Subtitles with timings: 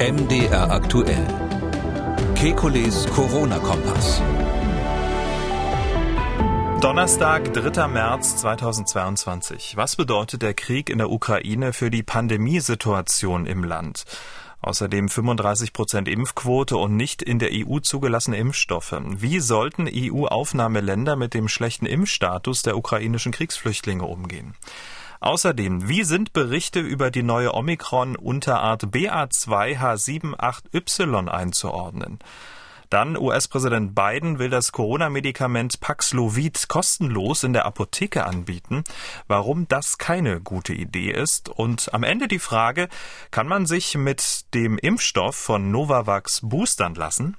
[0.00, 1.24] MDR aktuell.
[2.34, 4.20] Kekules Corona-Kompass.
[6.80, 7.86] Donnerstag, 3.
[7.86, 9.76] März 2022.
[9.76, 14.04] Was bedeutet der Krieg in der Ukraine für die Pandemiesituation im Land?
[14.62, 19.00] Außerdem 35 Prozent Impfquote und nicht in der EU zugelassene Impfstoffe.
[19.00, 24.54] Wie sollten EU-Aufnahmeländer mit dem schlechten Impfstatus der ukrainischen Kriegsflüchtlinge umgehen?
[25.24, 32.18] Außerdem, wie sind Berichte über die neue Omikron-Unterart BA2H78Y einzuordnen?
[32.90, 38.84] Dann US-Präsident Biden will das Corona-Medikament Paxlovid kostenlos in der Apotheke anbieten.
[39.26, 41.48] Warum das keine gute Idee ist.
[41.48, 42.90] Und am Ende die Frage,
[43.30, 47.38] kann man sich mit dem Impfstoff von Novavax boostern lassen?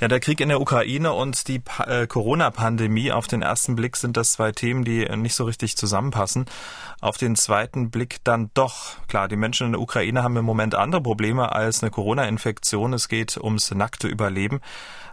[0.00, 3.12] Ja, der Krieg in der Ukraine und die äh, Corona-Pandemie.
[3.12, 6.46] Auf den ersten Blick sind das zwei Themen, die nicht so richtig zusammenpassen.
[7.02, 8.96] Auf den zweiten Blick dann doch.
[9.08, 12.94] Klar, die Menschen in der Ukraine haben im Moment andere Probleme als eine Corona-Infektion.
[12.94, 14.60] Es geht ums nackte Überleben.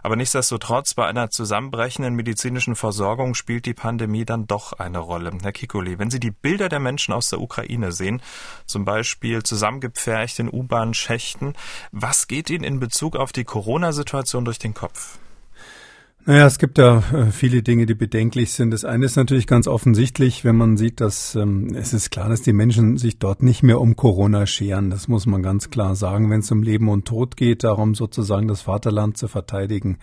[0.02, 5.32] Aber nichtsdestotrotz, bei einer zusammenbrechenden medizinischen Versorgung spielt die Pandemie dann doch eine Rolle.
[5.42, 8.22] Herr Kikuli, wenn Sie die Bilder der Menschen aus der Ukraine sehen,
[8.66, 11.54] zum Beispiel zusammengepfercht in U-Bahn-Schächten,
[11.92, 15.18] was geht Ihnen in Bezug auf die Corona-Situation durch den Kopf?
[16.24, 18.70] Naja, es gibt da äh, viele Dinge, die bedenklich sind.
[18.70, 22.42] Das eine ist natürlich ganz offensichtlich, wenn man sieht, dass ähm, es ist klar, dass
[22.42, 24.90] die Menschen sich dort nicht mehr um Corona scheren.
[24.90, 26.28] Das muss man ganz klar sagen.
[26.28, 29.96] Wenn es um Leben und Tod geht, darum sozusagen das Vaterland zu verteidigen,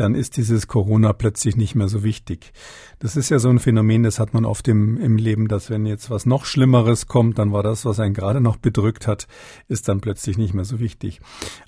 [0.00, 2.52] dann ist dieses Corona plötzlich nicht mehr so wichtig.
[3.00, 5.86] Das ist ja so ein Phänomen, das hat man oft im, im Leben, dass wenn
[5.86, 9.28] jetzt was noch Schlimmeres kommt, dann war das, was einen gerade noch bedrückt hat,
[9.68, 11.20] ist dann plötzlich nicht mehr so wichtig.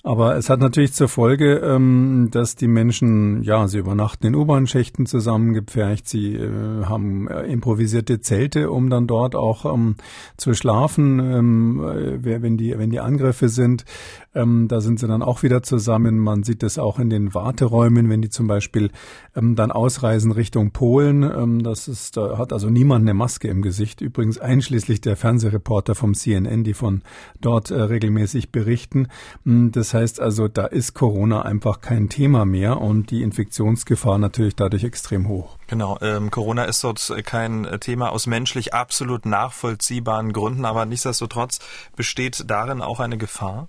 [0.03, 5.05] Aber es hat natürlich zur Folge, ähm, dass die Menschen, ja, sie übernachten in U-Bahn-Schächten
[5.05, 9.95] zusammengepfercht, sie äh, haben äh, improvisierte Zelte, um dann dort auch ähm,
[10.35, 13.85] zu schlafen, ähm, äh, wenn die, wenn die Angriffe sind.
[14.33, 16.17] Ähm, da sind sie dann auch wieder zusammen.
[16.17, 18.91] Man sieht das auch in den Warteräumen, wenn die zum Beispiel
[19.35, 21.23] ähm, dann ausreisen Richtung Polen.
[21.23, 23.99] Ähm, das ist, da hat also niemand eine Maske im Gesicht.
[23.99, 27.01] Übrigens einschließlich der Fernsehreporter vom CNN, die von
[27.41, 29.07] dort äh, regelmäßig berichten.
[29.43, 34.55] Mm, das heißt also, da ist Corona einfach kein Thema mehr und die Infektionsgefahr natürlich
[34.55, 35.57] dadurch extrem hoch.
[35.67, 41.59] Genau, ähm, Corona ist dort kein Thema aus menschlich absolut nachvollziehbaren Gründen, aber nichtsdestotrotz
[41.95, 43.67] besteht darin auch eine Gefahr.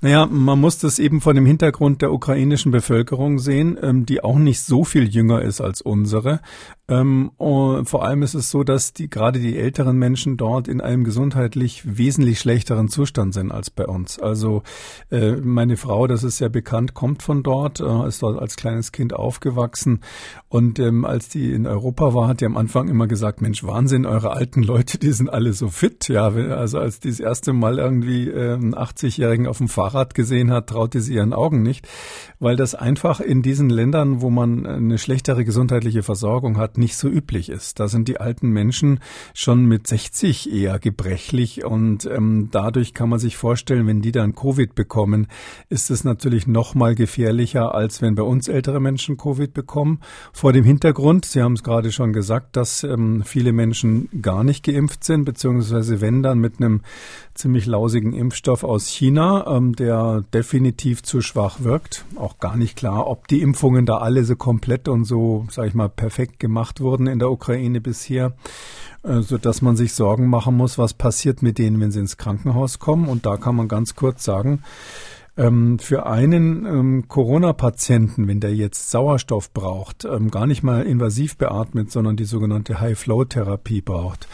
[0.00, 4.36] Naja, man muss das eben vor dem Hintergrund der ukrainischen Bevölkerung sehen, ähm, die auch
[4.36, 6.40] nicht so viel jünger ist als unsere.
[6.88, 11.04] Ähm, vor allem ist es so, dass die, gerade die älteren Menschen dort in einem
[11.04, 14.18] gesundheitlich wesentlich schlechteren Zustand sind als bei uns.
[14.18, 14.62] Also
[15.10, 18.92] äh, meine Frau, das ist ja bekannt, kommt von dort, äh, ist dort als kleines
[18.92, 20.00] Kind aufgewachsen
[20.48, 24.04] und ähm, als die in Europa war, hat die am Anfang immer gesagt, Mensch, Wahnsinn,
[24.04, 26.08] eure alten Leute, die sind alle so fit.
[26.08, 30.50] Ja, also als die das erste Mal irgendwie äh, einen 80-Jährigen auf dem Fahrrad gesehen
[30.50, 31.88] hat, traute sie ihren Augen nicht,
[32.38, 37.08] weil das einfach in diesen Ländern, wo man eine schlechtere gesundheitliche Versorgung hat, nicht so
[37.08, 37.80] üblich ist.
[37.80, 39.00] Da sind die alten Menschen
[39.32, 44.34] schon mit 60 eher gebrechlich und ähm, dadurch kann man sich vorstellen, wenn die dann
[44.34, 45.28] Covid bekommen,
[45.70, 50.00] ist es natürlich noch mal gefährlicher, als wenn bei uns ältere Menschen Covid bekommen.
[50.32, 54.64] Vor dem Hintergrund, Sie haben es gerade schon gesagt, dass ähm, viele Menschen gar nicht
[54.64, 56.82] geimpft sind, beziehungsweise wenn dann mit einem
[57.34, 62.04] ziemlich lausigen Impfstoff aus China, ähm, der definitiv zu schwach wirkt.
[62.16, 65.74] Auch gar nicht klar, ob die Impfungen da alle so komplett und so, sag ich
[65.74, 68.34] mal, perfekt gemacht wurden in der Ukraine bisher,
[69.02, 72.16] äh, so dass man sich Sorgen machen muss, was passiert mit denen, wenn sie ins
[72.16, 73.08] Krankenhaus kommen.
[73.08, 74.62] Und da kann man ganz kurz sagen,
[75.36, 81.38] ähm, für einen ähm, Corona-Patienten, wenn der jetzt Sauerstoff braucht, ähm, gar nicht mal invasiv
[81.38, 84.28] beatmet, sondern die sogenannte High-Flow-Therapie braucht,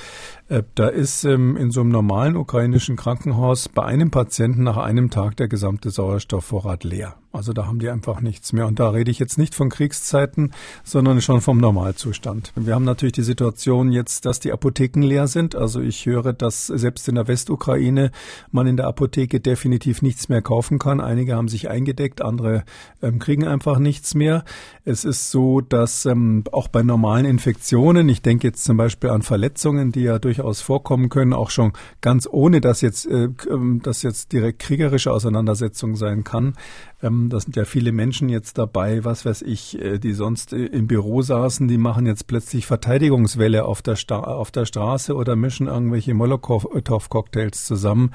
[0.48, 5.36] da ist ähm, in so einem normalen ukrainischen Krankenhaus bei einem Patienten nach einem Tag
[5.36, 7.16] der gesamte Sauerstoffvorrat leer.
[7.30, 8.66] Also da haben die einfach nichts mehr.
[8.66, 10.52] Und da rede ich jetzt nicht von Kriegszeiten,
[10.82, 12.52] sondern schon vom Normalzustand.
[12.56, 15.54] Wir haben natürlich die Situation jetzt, dass die Apotheken leer sind.
[15.54, 18.12] Also ich höre, dass selbst in der Westukraine
[18.50, 21.00] man in der Apotheke definitiv nichts mehr kaufen kann.
[21.00, 22.64] Einige haben sich eingedeckt, andere
[23.02, 24.44] ähm, kriegen einfach nichts mehr.
[24.86, 29.20] Es ist so, dass ähm, auch bei normalen Infektionen, ich denke jetzt zum Beispiel an
[29.20, 33.80] Verletzungen, die ja durch durchaus vorkommen können, auch schon ganz ohne, dass jetzt, äh, ähm,
[33.82, 36.54] dass jetzt direkt kriegerische Auseinandersetzung sein kann.
[37.00, 40.66] Ähm, da sind ja viele Menschen jetzt dabei, was weiß ich, äh, die sonst äh,
[40.66, 45.36] im Büro saßen, die machen jetzt plötzlich Verteidigungswelle auf der, Sta auf der Straße oder
[45.36, 48.10] mischen irgendwelche Molotow-Cocktails zusammen.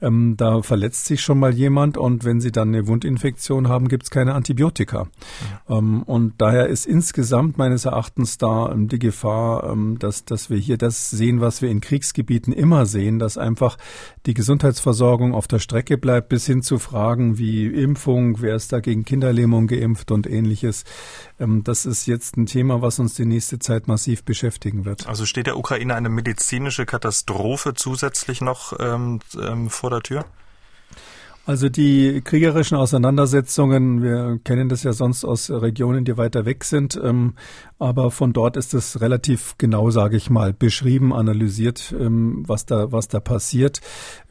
[0.00, 4.10] Ähm, da verletzt sich schon mal jemand und wenn sie dann eine Wundinfektion haben, gibt's
[4.10, 5.08] keine Antibiotika.
[5.68, 5.78] Ja.
[5.78, 10.56] Ähm, und daher ist insgesamt meines Erachtens da ähm, die Gefahr, ähm, dass, dass wir
[10.56, 13.76] hier das sehen, was wir in Kriegsgebieten immer sehen, dass einfach
[14.24, 18.72] die Gesundheitsversorgung auf der Strecke bleibt, bis hin zu Fragen wie Impfung, Impfung, wer ist
[18.72, 20.84] da gegen Kinderlähmung geimpft und ähnliches.
[21.38, 25.06] Ähm, das ist jetzt ein Thema, was uns die nächste Zeit massiv beschäftigen wird.
[25.06, 30.24] Also steht der Ukraine eine medizinische Katastrophe zusätzlich noch ähm, ähm, vor der Tür?
[31.44, 36.98] Also die kriegerischen Auseinandersetzungen, wir kennen das ja sonst aus Regionen, die weiter weg sind,
[37.02, 37.34] ähm,
[37.80, 42.92] aber von dort ist es relativ genau, sage ich mal, beschrieben, analysiert, ähm, was da
[42.92, 43.80] was da passiert.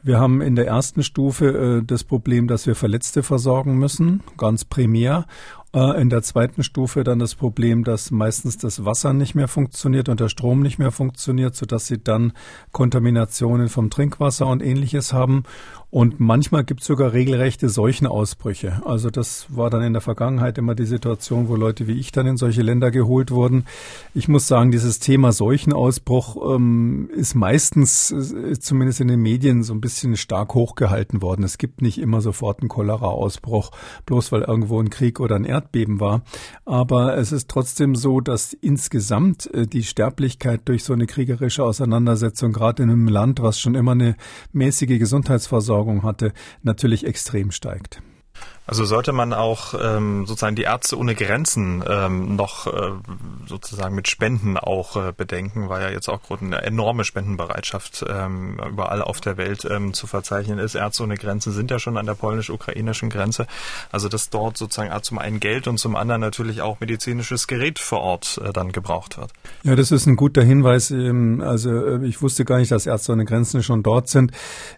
[0.02, 4.64] Wir haben in der ersten Stufe äh, das Problem, dass wir Verletzte versorgen müssen, ganz
[4.64, 5.26] primär.
[5.74, 10.08] Äh, in der zweiten Stufe dann das Problem, dass meistens das Wasser nicht mehr funktioniert
[10.08, 12.32] und der Strom nicht mehr funktioniert, sodass sie dann
[12.72, 15.44] Kontaminationen vom Trinkwasser und ähnliches haben.
[15.92, 18.80] Und manchmal gibt es sogar regelrechte Seuchenausbrüche.
[18.86, 22.26] Also das war dann in der Vergangenheit immer die Situation, wo Leute wie ich dann
[22.26, 23.66] in solche Länder geholt wurden.
[24.14, 29.74] Ich muss sagen, dieses Thema Seuchenausbruch ähm, ist meistens, äh, zumindest in den Medien, so
[29.74, 31.44] ein bisschen stark hochgehalten worden.
[31.44, 33.70] Es gibt nicht immer sofort einen Cholera-Ausbruch,
[34.06, 36.22] bloß weil irgendwo ein Krieg oder ein Erdbeben war.
[36.64, 42.52] Aber es ist trotzdem so, dass insgesamt äh, die Sterblichkeit durch so eine kriegerische Auseinandersetzung,
[42.52, 44.16] gerade in einem Land, was schon immer eine
[44.52, 46.32] mäßige Gesundheitsversorgung Versorgung hatte,
[46.62, 48.02] natürlich extrem steigt.
[48.72, 52.92] Also sollte man auch ähm, sozusagen die Ärzte ohne Grenzen ähm, noch äh,
[53.46, 58.58] sozusagen mit Spenden auch äh, bedenken, weil ja jetzt auch gerade eine enorme Spendenbereitschaft ähm,
[58.66, 60.74] überall auf der Welt ähm, zu verzeichnen ist.
[60.74, 63.46] Ärzte ohne Grenzen sind ja schon an der polnisch-ukrainischen Grenze.
[63.90, 68.00] Also dass dort sozusagen zum einen Geld und zum anderen natürlich auch medizinisches Gerät vor
[68.00, 69.32] Ort äh, dann gebraucht wird.
[69.64, 70.90] Ja, das ist ein guter Hinweis.
[70.90, 74.32] Ähm, also äh, ich wusste gar nicht, dass Ärzte ohne Grenzen schon dort sind.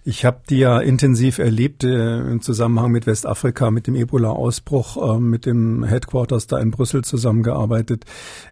[0.05, 5.21] Ich habe die ja intensiv erlebt äh, im Zusammenhang mit Westafrika mit dem Ebola-Ausbruch äh,
[5.21, 8.05] mit dem Headquarters da in Brüssel zusammengearbeitet.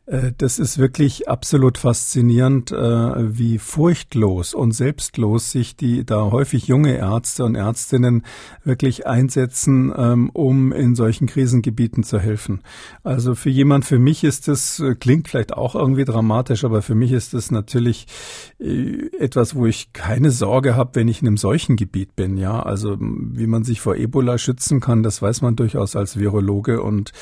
[0.07, 6.67] Äh, das ist wirklich absolut faszinierend, äh, wie furchtlos und selbstlos sich die da häufig
[6.67, 8.25] junge Ärzte und Ärztinnen
[8.65, 12.61] wirklich einsetzen, ähm, um in solchen Krisengebieten zu helfen.
[13.03, 16.95] Also für jemand, für mich ist das, äh, klingt vielleicht auch irgendwie dramatisch, aber für
[16.95, 18.07] mich ist das natürlich
[18.59, 22.37] äh, etwas, wo ich keine Sorge habe, wenn ich in einem solchen Gebiet bin.
[22.37, 26.81] Ja, also wie man sich vor Ebola schützen kann, das weiß man durchaus als Virologe
[26.81, 27.13] und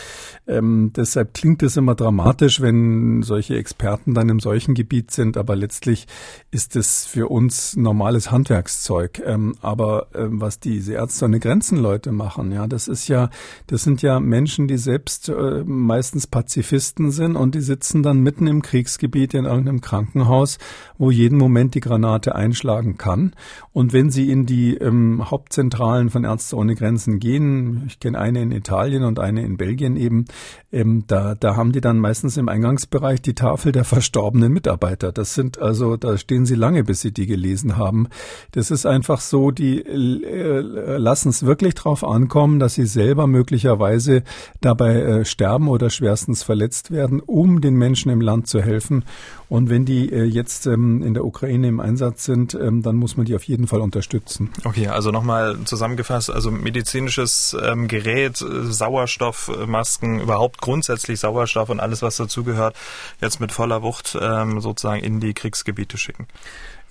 [0.47, 5.57] ähm, deshalb klingt es immer dramatisch, wenn solche Experten dann im solchen Gebiet sind, aber
[5.57, 6.07] letztlich
[6.53, 9.21] ist es für uns normales Handwerkszeug.
[9.27, 13.29] Ähm, aber ähm, was diese Ärzte ohne Grenzen Leute machen, ja, das ist ja,
[13.67, 18.47] das sind ja Menschen, die selbst äh, meistens Pazifisten sind und die sitzen dann mitten
[18.47, 20.59] im Kriegsgebiet in irgendeinem Krankenhaus,
[20.97, 23.33] wo jeden Moment die Granate einschlagen kann.
[23.73, 28.43] Und wenn sie in die ähm, Hauptzentralen von Ärzte ohne Grenzen gehen, ich kenne eine
[28.43, 30.25] in Italien und eine in Belgien eben,
[30.73, 35.13] ähm, da, da haben die dann meistens im Eingangsbereich die Tafel der verstorbenen Mitarbeiter.
[35.13, 38.09] Das sind also, da stehen sie lange, bis sie die gelesen haben.
[38.53, 44.23] Das ist einfach so, die äh, lassen es wirklich drauf ankommen, dass sie selber möglicherweise
[44.61, 49.05] dabei äh, sterben oder schwerstens verletzt werden, um den Menschen im Land zu helfen.
[49.51, 53.17] Und wenn die äh, jetzt ähm, in der Ukraine im Einsatz sind, ähm, dann muss
[53.17, 54.51] man die auf jeden Fall unterstützen.
[54.63, 62.01] Okay, also nochmal zusammengefasst, also medizinisches ähm, Gerät, äh, Sauerstoffmasken, überhaupt grundsätzlich Sauerstoff und alles,
[62.01, 62.77] was dazugehört,
[63.21, 66.29] jetzt mit voller Wucht ähm, sozusagen in die Kriegsgebiete schicken.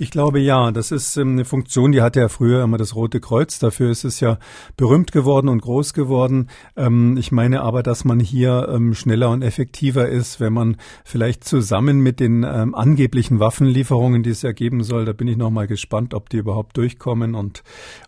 [0.01, 3.19] Ich glaube ja, das ist ähm, eine Funktion, die hatte ja früher immer das Rote
[3.19, 3.59] Kreuz.
[3.59, 4.39] Dafür ist es ja
[4.77, 6.47] berühmt geworden und groß geworden.
[6.77, 11.43] Ähm, ich meine aber, dass man hier ähm, schneller und effektiver ist, wenn man vielleicht
[11.43, 15.67] zusammen mit den angeblichen Waffenlieferungen, die es ja geben soll, da bin ich noch mal
[15.67, 17.63] gespannt, ob die überhaupt durchkommen und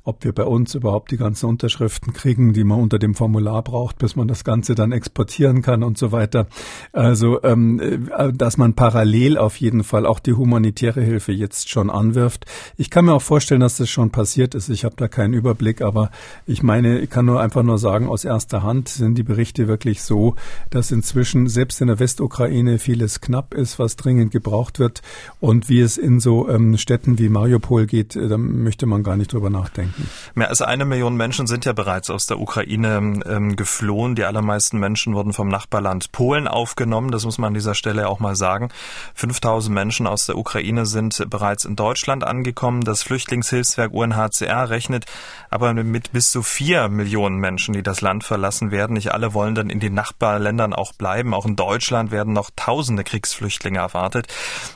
[0.06, 3.98] ob wir bei uns überhaupt die ganzen Unterschriften kriegen, die man unter dem Formular braucht,
[3.98, 6.48] bis man das Ganze dann exportieren kann und so weiter.
[6.94, 11.90] Also, äh, dass man parallel auf jeden Fall auch die humanitäre Hilfe jetzt schon schon
[11.90, 12.46] anwirft.
[12.78, 14.70] Ich kann mir auch vorstellen, dass das schon passiert ist.
[14.70, 16.12] Ich habe da keinen Überblick, aber
[16.46, 20.04] ich meine, ich kann nur einfach nur sagen, aus erster Hand sind die Berichte wirklich
[20.04, 20.36] so,
[20.70, 25.02] dass inzwischen selbst in der Westukraine vieles knapp ist, was dringend gebraucht wird.
[25.40, 29.18] Und wie es in so ähm, Städten wie Mariupol geht, äh, da möchte man gar
[29.18, 30.08] nicht drüber nachdenken.
[30.36, 34.14] Mehr als eine Million Menschen sind ja bereits aus der Ukraine ähm, geflohen.
[34.14, 37.10] Die allermeisten Menschen wurden vom Nachbarland Polen aufgenommen.
[37.10, 38.70] Das muss man an dieser Stelle auch mal sagen.
[39.16, 42.82] 5000 Menschen aus der Ukraine sind bereits in Deutschland angekommen.
[42.82, 45.06] Das Flüchtlingshilfswerk UNHCR rechnet
[45.50, 48.94] aber mit bis zu vier Millionen Menschen, die das Land verlassen werden.
[48.94, 51.34] Nicht alle wollen dann in den Nachbarländern auch bleiben.
[51.34, 54.28] Auch in Deutschland werden noch tausende Kriegsflüchtlinge erwartet.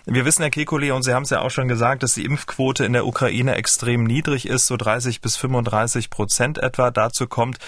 [0.05, 2.85] Wir wissen, Herr Kekulé, und Sie haben es ja auch schon gesagt, dass die Impfquote
[2.85, 6.91] in der Ukraine extrem niedrig ist, so 30 bis 35 Prozent etwa.
[6.91, 7.59] Dazu kommt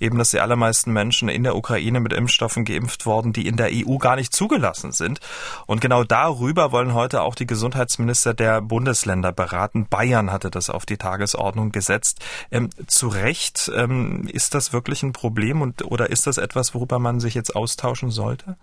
[0.00, 3.70] eben, dass die allermeisten Menschen in der Ukraine mit Impfstoffen geimpft worden, die in der
[3.72, 5.20] EU gar nicht zugelassen sind.
[5.66, 9.86] Und genau darüber wollen heute auch die Gesundheitsminister der Bundesländer beraten.
[9.86, 12.24] Bayern hatte das auf die Tagesordnung gesetzt.
[12.50, 16.98] Ähm, zu Recht, ähm, ist das wirklich ein Problem und oder ist das etwas, worüber
[16.98, 18.56] man sich jetzt austauschen sollte?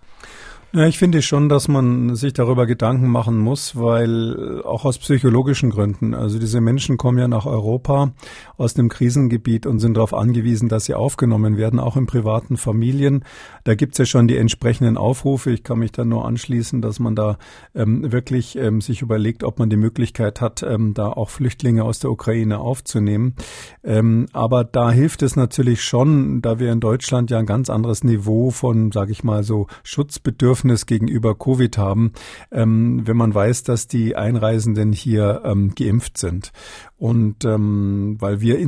[0.72, 4.98] Ja, ich finde schon, dass man sich darüber Gedanken machen muss, weil äh, auch aus
[4.98, 8.12] psychologischen Gründen, also diese Menschen kommen ja nach Europa
[8.56, 13.24] aus dem Krisengebiet und sind darauf angewiesen, dass sie aufgenommen werden, auch in privaten Familien.
[13.64, 15.50] Da gibt's ja schon die entsprechenden Aufrufe.
[15.50, 17.38] Ich kann mich da nur anschließen, dass man da
[17.74, 21.98] ähm, wirklich ähm, sich überlegt, ob man die Möglichkeit hat, ähm, da auch Flüchtlinge aus
[21.98, 23.34] der Ukraine aufzunehmen.
[23.82, 28.04] Ähm, aber da hilft es natürlich schon, da wir in Deutschland ja ein ganz anderes
[28.04, 32.12] Niveau von, sage ich mal, so Schutzbedürfnissen Bedürfnis gegenüber Covid haben,
[32.52, 36.52] ähm, wenn man weiß, dass die Einreisenden hier ähm, geimpft sind.
[36.98, 38.58] Und ähm, weil wir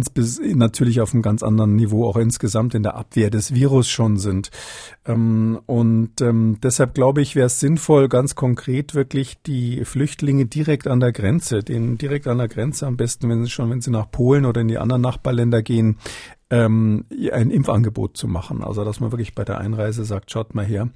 [0.54, 4.50] natürlich auf einem ganz anderen Niveau auch insgesamt in der Abwehr des Virus schon sind.
[5.04, 10.87] Ähm, und ähm, deshalb glaube ich, wäre es sinnvoll, ganz konkret wirklich die Flüchtlinge direkt
[10.87, 13.90] an der Grenze, denen direkt an der Grenze am besten, wenn sie schon, wenn sie
[13.90, 15.99] nach Polen oder in die anderen Nachbarländer gehen,
[16.52, 18.62] ähm, ein Impfangebot zu machen.
[18.62, 20.90] Also dass man wirklich bei der Einreise sagt, schaut mal her,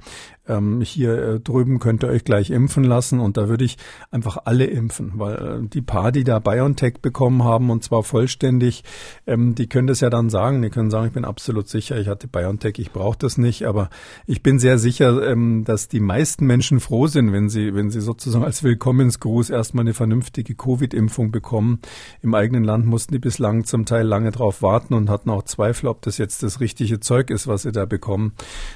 [0.48, 3.76] ähm, hier äh, drüben könnt ihr euch gleich impfen lassen und da würde ich
[4.10, 8.84] einfach alle impfen, weil äh, die paar, die da BioNTech bekommen haben und zwar vollständig,
[9.26, 12.08] ähm, die können das ja dann sagen, die können sagen, ich bin absolut sicher, ich
[12.08, 13.90] hatte BioNTech, ich brauche das nicht, aber
[14.26, 18.00] ich bin sehr sicher, ähm, dass die meisten Menschen froh sind, wenn sie, wenn sie
[18.00, 21.80] sozusagen als Willkommensgruß erstmal eine vernünftige Covid-Impfung bekommen.
[22.22, 25.88] Im eigenen Land mussten die bislang zum Teil lange drauf warten und hatten auch Zweifel,
[25.88, 28.32] ob das jetzt das richtige Zeug ist, was sie da bekommen,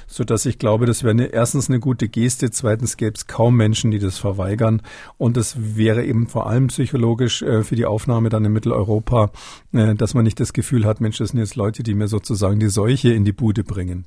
[0.07, 3.55] so dass ich glaube, das wäre eine, erstens eine gute Geste, zweitens gäbe es kaum
[3.55, 4.81] Menschen, die das verweigern
[5.17, 9.31] und es wäre eben vor allem psychologisch äh, für die Aufnahme dann in Mitteleuropa,
[9.73, 12.59] äh, dass man nicht das Gefühl hat, Mensch, das sind jetzt Leute, die mir sozusagen
[12.59, 14.05] die Seuche in die Bude bringen.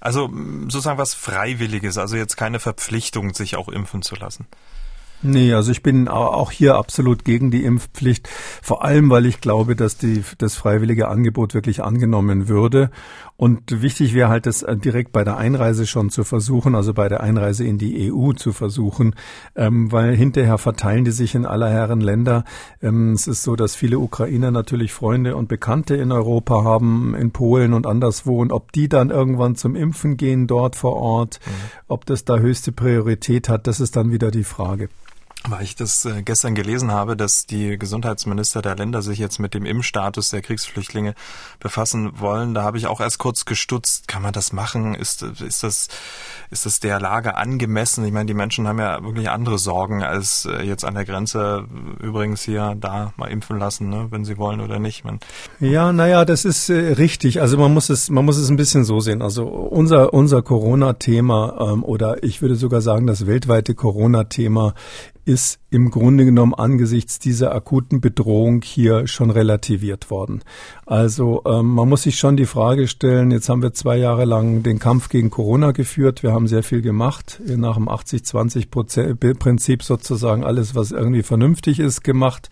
[0.00, 0.30] Also
[0.62, 4.46] sozusagen was Freiwilliges, also jetzt keine Verpflichtung, sich auch impfen zu lassen.
[5.24, 9.74] Nee, also ich bin auch hier absolut gegen die Impfpflicht, vor allem weil ich glaube,
[9.74, 12.90] dass die, das freiwillige Angebot wirklich angenommen würde.
[13.36, 17.08] Und wichtig wäre halt, das äh, direkt bei der Einreise schon zu versuchen, also bei
[17.08, 19.14] der Einreise in die EU zu versuchen,
[19.56, 22.44] ähm, weil hinterher verteilen die sich in aller Herren Länder.
[22.82, 27.32] Ähm, es ist so, dass viele Ukrainer natürlich Freunde und Bekannte in Europa haben, in
[27.32, 28.40] Polen und anderswo.
[28.42, 31.50] Und ob die dann irgendwann zum Impfen gehen dort vor Ort, mhm.
[31.88, 34.90] ob das da höchste Priorität hat, das ist dann wieder die Frage
[35.48, 39.52] weil ich das äh, gestern gelesen habe, dass die Gesundheitsminister der Länder sich jetzt mit
[39.52, 41.14] dem Impfstatus der Kriegsflüchtlinge
[41.60, 42.54] befassen wollen.
[42.54, 44.08] Da habe ich auch erst kurz gestutzt.
[44.08, 44.94] Kann man das machen?
[44.94, 45.88] Ist, ist das,
[46.50, 48.04] ist das der Lage angemessen?
[48.06, 51.66] Ich meine, die Menschen haben ja wirklich andere Sorgen als äh, jetzt an der Grenze
[52.00, 55.04] übrigens hier da mal impfen lassen, ne, wenn sie wollen oder nicht.
[55.04, 55.20] Man
[55.60, 57.42] ja, naja, das ist äh, richtig.
[57.42, 59.20] Also man muss es, man muss es ein bisschen so sehen.
[59.20, 64.74] Also unser, unser Corona-Thema ähm, oder ich würde sogar sagen, das weltweite Corona-Thema
[65.24, 70.42] ist im Grunde genommen angesichts dieser akuten Bedrohung hier schon relativiert worden.
[70.86, 74.62] Also ähm, man muss sich schon die Frage stellen, jetzt haben wir zwei Jahre lang
[74.62, 80.76] den Kampf gegen Corona geführt, wir haben sehr viel gemacht, nach dem 80-20-Prinzip sozusagen alles,
[80.76, 82.50] was irgendwie vernünftig ist, gemacht.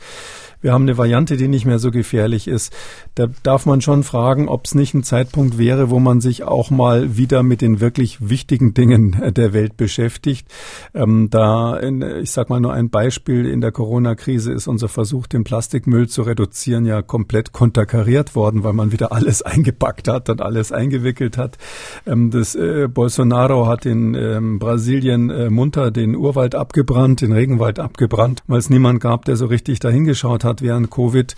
[0.62, 2.72] Wir haben eine Variante, die nicht mehr so gefährlich ist.
[3.16, 6.70] Da darf man schon fragen, ob es nicht ein Zeitpunkt wäre, wo man sich auch
[6.70, 10.46] mal wieder mit den wirklich wichtigen Dingen der Welt beschäftigt.
[10.94, 15.26] Ähm, da, in, ich sag mal nur ein Beispiel, in der Corona-Krise ist unser Versuch,
[15.26, 20.40] den Plastikmüll zu reduzieren, ja komplett konterkariert worden, weil man wieder alles eingepackt hat und
[20.40, 21.58] alles eingewickelt hat.
[22.06, 27.78] Ähm, das äh, Bolsonaro hat in ähm, Brasilien äh, munter den Urwald abgebrannt, den Regenwald
[27.78, 31.34] abgebrannt, weil es niemand gab, der so richtig dahingeschaut hat während Covid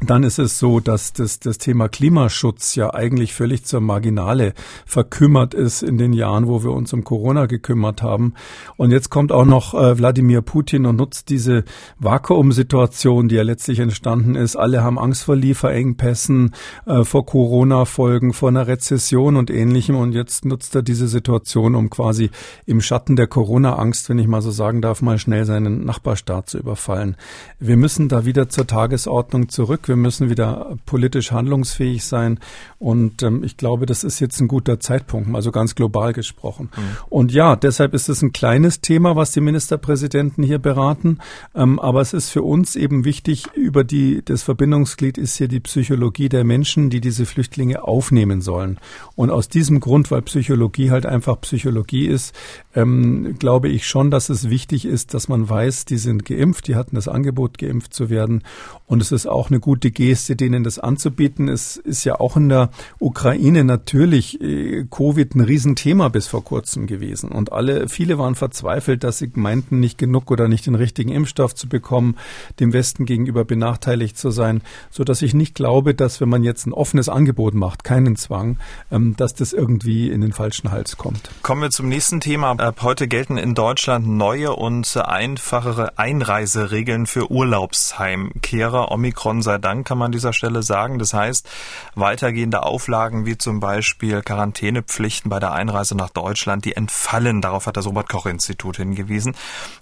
[0.00, 4.52] dann ist es so, dass das, das Thema Klimaschutz ja eigentlich völlig zur Marginale
[4.84, 8.34] verkümmert ist in den Jahren, wo wir uns um Corona gekümmert haben.
[8.76, 11.64] Und jetzt kommt auch noch äh, Wladimir Putin und nutzt diese
[11.98, 14.56] Vakuumsituation, die ja letztlich entstanden ist.
[14.56, 19.96] Alle haben Angst vor Lieferengpässen, äh, vor Corona-Folgen, vor einer Rezession und ähnlichem.
[19.96, 22.30] Und jetzt nutzt er diese Situation, um quasi
[22.66, 26.58] im Schatten der Corona-Angst, wenn ich mal so sagen darf, mal schnell seinen Nachbarstaat zu
[26.58, 27.16] überfallen.
[27.58, 29.85] Wir müssen da wieder zur Tagesordnung zurück.
[29.88, 32.38] Wir müssen wieder politisch handlungsfähig sein.
[32.78, 36.70] Und ähm, ich glaube, das ist jetzt ein guter Zeitpunkt, also ganz global gesprochen.
[36.76, 36.82] Mhm.
[37.08, 41.18] Und ja, deshalb ist es ein kleines Thema, was die Ministerpräsidenten hier beraten.
[41.54, 45.60] Ähm, aber es ist für uns eben wichtig, über die, das Verbindungsglied ist hier die
[45.60, 48.78] Psychologie der Menschen, die diese Flüchtlinge aufnehmen sollen.
[49.14, 52.34] Und aus diesem Grund, weil Psychologie halt einfach Psychologie ist,
[52.76, 56.76] ähm, glaube ich schon, dass es wichtig ist, dass man weiß, die sind geimpft, die
[56.76, 58.44] hatten das Angebot, geimpft zu werden.
[58.86, 61.48] Und es ist auch eine gute Geste, denen das anzubieten.
[61.48, 66.86] Es ist ja auch in der Ukraine natürlich äh, Covid ein Riesenthema bis vor kurzem
[66.86, 67.32] gewesen.
[67.32, 71.54] Und alle, viele waren verzweifelt, dass sie meinten, nicht genug oder nicht den richtigen Impfstoff
[71.54, 72.16] zu bekommen,
[72.60, 76.66] dem Westen gegenüber benachteiligt zu sein, so dass ich nicht glaube, dass wenn man jetzt
[76.66, 78.58] ein offenes Angebot macht, keinen Zwang,
[78.90, 81.30] ähm, dass das irgendwie in den falschen Hals kommt.
[81.42, 82.65] Kommen wir zum nächsten Thema.
[82.66, 88.90] Ab heute gelten in Deutschland neue und einfachere Einreiseregeln für Urlaubsheimkehrer.
[88.90, 90.98] Omikron sei Dank, kann man an dieser Stelle sagen.
[90.98, 91.48] Das heißt,
[91.94, 97.40] weitergehende Auflagen wie zum Beispiel Quarantänepflichten bei der Einreise nach Deutschland, die entfallen.
[97.40, 99.36] Darauf hat das Robert-Koch-Institut hingewiesen.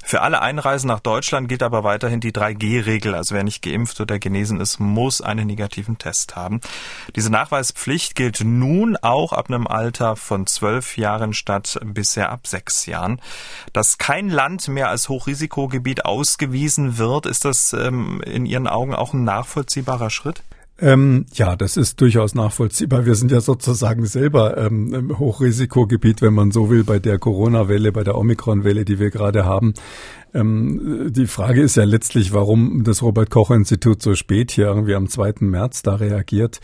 [0.04, 3.14] Für alle Einreisen nach Deutschland gilt aber weiterhin die 3G-Regel.
[3.14, 6.60] Also wer nicht geimpft oder genesen ist, muss einen negativen Test haben.
[7.16, 12.73] Diese Nachweispflicht gilt nun auch ab einem Alter von zwölf Jahren statt bisher ab sechs
[12.86, 13.20] Jahren.
[13.72, 19.12] Dass kein Land mehr als Hochrisikogebiet ausgewiesen wird, ist das ähm, in Ihren Augen auch
[19.12, 20.42] ein nachvollziehbarer Schritt?
[20.84, 23.06] Ähm, ja, das ist durchaus nachvollziehbar.
[23.06, 27.90] Wir sind ja sozusagen selber ähm, im Hochrisikogebiet, wenn man so will, bei der Corona-Welle,
[27.90, 29.72] bei der Omikron-Welle, die wir gerade haben.
[30.34, 35.36] Ähm, die Frage ist ja letztlich, warum das Robert-Koch-Institut so spät hier irgendwie am 2.
[35.40, 36.60] März da reagiert.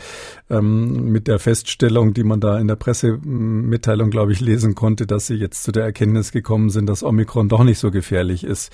[0.50, 5.28] Ähm, mit der Feststellung, die man da in der Pressemitteilung, glaube ich, lesen konnte, dass
[5.28, 8.70] sie jetzt zu der Erkenntnis gekommen sind, dass Omikron doch nicht so gefährlich ist.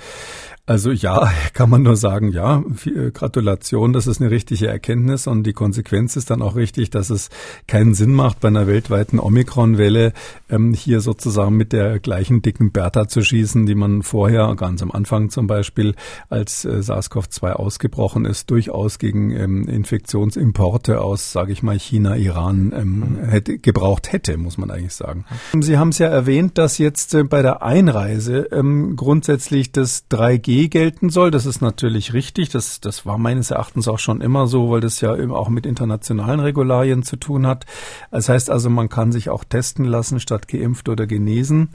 [0.67, 5.45] Also ja, kann man nur sagen, ja, viel, Gratulation, das ist eine richtige Erkenntnis und
[5.45, 7.31] die Konsequenz ist dann auch richtig, dass es
[7.69, 10.13] keinen Sinn macht, bei einer weltweiten Omikron-Welle
[10.51, 14.91] ähm, hier sozusagen mit der gleichen dicken Bertha zu schießen, die man vorher, ganz am
[14.91, 15.95] Anfang zum Beispiel,
[16.31, 22.73] als äh, SARS-CoV-2 ausgebrochen ist, durchaus gegen ähm, Infektionsimporte aus, sage ich mal, China, Iran
[22.77, 25.25] ähm, hätte, gebraucht hätte, muss man eigentlich sagen.
[25.61, 30.56] Sie haben es ja erwähnt, dass jetzt äh, bei der Einreise ähm, grundsätzlich das 3G
[30.65, 31.31] gelten soll.
[31.31, 32.49] Das ist natürlich richtig.
[32.49, 35.67] Das, das war meines Erachtens auch schon immer so, weil das ja eben auch mit
[35.67, 37.67] internationalen Regularien zu tun hat.
[38.11, 41.69] Das heißt also, man kann sich auch testen lassen statt geimpft oder genesen.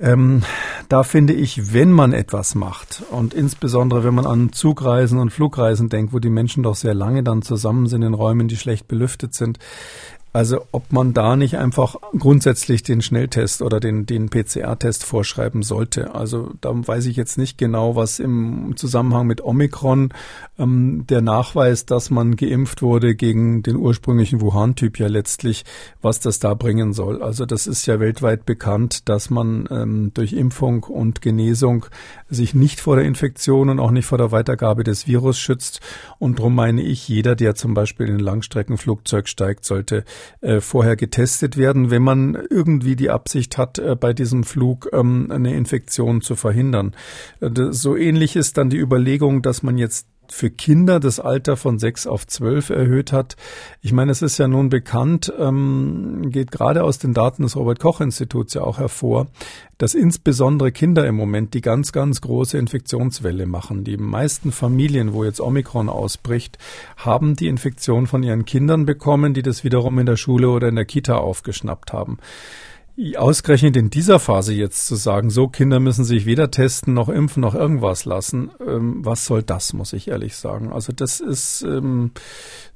[0.00, 0.42] Ähm,
[0.88, 5.88] da finde ich, wenn man etwas macht und insbesondere wenn man an Zugreisen und Flugreisen
[5.88, 9.34] denkt, wo die Menschen doch sehr lange dann zusammen sind in Räumen, die schlecht belüftet
[9.34, 9.60] sind,
[10.34, 16.12] also ob man da nicht einfach grundsätzlich den Schnelltest oder den, den PCR-Test vorschreiben sollte.
[16.16, 20.12] Also da weiß ich jetzt nicht genau, was im Zusammenhang mit Omikron
[20.58, 25.64] ähm, der Nachweis, dass man geimpft wurde gegen den ursprünglichen Wuhan-Typ ja letztlich,
[26.02, 27.22] was das da bringen soll.
[27.22, 31.86] Also das ist ja weltweit bekannt, dass man ähm, durch Impfung und Genesung
[32.28, 35.80] sich nicht vor der Infektion und auch nicht vor der Weitergabe des Virus schützt.
[36.18, 40.04] Und darum meine ich, jeder, der zum Beispiel in ein Langstreckenflugzeug steigt, sollte
[40.40, 45.30] äh, vorher getestet werden, wenn man irgendwie die Absicht hat, äh, bei diesem Flug ähm,
[45.30, 46.94] eine Infektion zu verhindern.
[47.40, 51.78] Äh, so ähnlich ist dann die Überlegung, dass man jetzt für Kinder das Alter von
[51.78, 53.36] sechs auf zwölf erhöht hat.
[53.80, 57.78] Ich meine, es ist ja nun bekannt, ähm, geht gerade aus den Daten des Robert
[57.78, 59.28] Koch Instituts ja auch hervor,
[59.78, 63.84] dass insbesondere Kinder im Moment die ganz, ganz große Infektionswelle machen.
[63.84, 66.58] Die meisten Familien, wo jetzt Omikron ausbricht,
[66.96, 70.76] haben die Infektion von ihren Kindern bekommen, die das wiederum in der Schule oder in
[70.76, 72.18] der Kita aufgeschnappt haben.
[73.16, 77.40] Ausgerechnet in dieser Phase jetzt zu sagen, so Kinder müssen sich weder testen noch impfen
[77.40, 80.72] noch irgendwas lassen, ähm, was soll das, muss ich ehrlich sagen.
[80.72, 82.12] Also das ist ähm,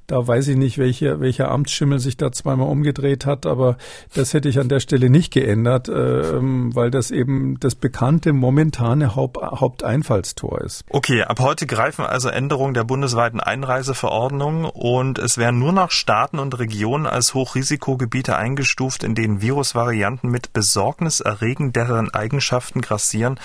[0.08, 3.76] da weiß ich nicht, welche, welcher Amtsschimmel sich da zweimal umgedreht hat, aber
[4.14, 9.14] das hätte ich an der Stelle nicht geändert, äh, weil das eben das bekannte momentane
[9.14, 10.84] Haupt, Haupteinfallstor ist.
[10.88, 16.38] Okay, ab heute greifen also Änderungen der bundesweiten Einreiseverordnung und es werden nur noch Staaten
[16.38, 23.38] und Regionen als Hochrisikogebiete eingestuft, in denen Virusvarianten mit besorgniserregenderen Eigenschaften grassieren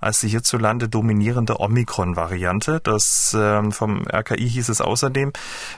[0.00, 2.80] als die hierzulande dominierende Omikron-Variante.
[2.82, 5.32] Das ähm, vom RKI hieß es außerdem,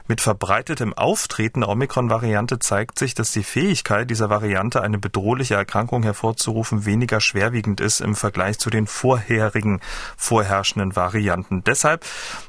[0.08, 6.02] mit verbreitetem Auftreten der Omikron-Variante zeigt sich, dass die Fähigkeit dieser Variante, eine bedrohliche Erkrankung
[6.02, 9.80] hervorzurufen, weniger schwerwiegend ist im Vergleich zu den vorherigen
[10.16, 11.64] vorherrschenden Varianten.
[11.64, 12.04] Deshalb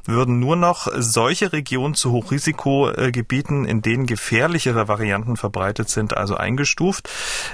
[0.05, 7.09] würden nur noch solche Regionen zu Hochrisikogebieten, in denen gefährlichere Varianten verbreitet sind, also eingestuft.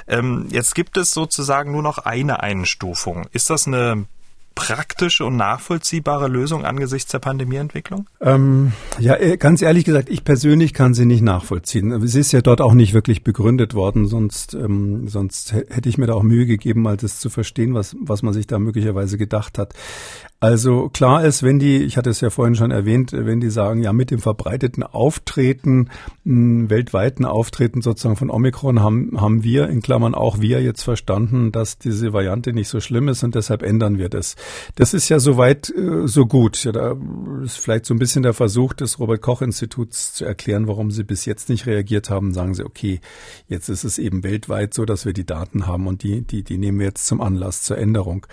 [0.08, 3.28] Ähm, jetzt gibt es sozusagen nur noch eine Einstufung.
[3.32, 4.08] Ist das eine
[4.58, 8.08] praktische und nachvollziehbare Lösung angesichts der Pandemieentwicklung?
[8.20, 11.92] Ähm, ja, äh, ganz ehrlich gesagt, ich persönlich kann sie nicht nachvollziehen.
[11.92, 16.08] Es ist ja dort auch nicht wirklich begründet worden, sonst, ähm, sonst hätte ich mir
[16.08, 19.58] da auch Mühe gegeben, mal das zu verstehen, was, was man sich da möglicherweise gedacht
[19.58, 19.74] hat.
[20.40, 23.82] Also klar ist, wenn die, ich hatte es ja vorhin schon erwähnt, wenn die sagen,
[23.82, 25.90] ja, mit dem verbreiteten Auftreten,
[26.26, 31.52] m, weltweiten Auftreten sozusagen von Omikron haben, haben wir, in Klammern auch wir jetzt verstanden,
[31.52, 34.36] dass diese Variante nicht so schlimm ist und deshalb ändern wir das.
[34.76, 36.64] Das ist ja soweit äh, so gut.
[36.64, 36.96] Ja, da
[37.44, 41.50] ist vielleicht so ein bisschen der Versuch des Robert-Koch-Instituts zu erklären, warum sie bis jetzt
[41.50, 42.36] nicht reagiert haben.
[42.36, 43.00] Sagen sie, okay,
[43.48, 46.60] jetzt ist es eben weltweit so, dass wir die Daten haben und die, die, die
[46.60, 48.28] nehmen wir jetzt zum Anlass zur Änderung.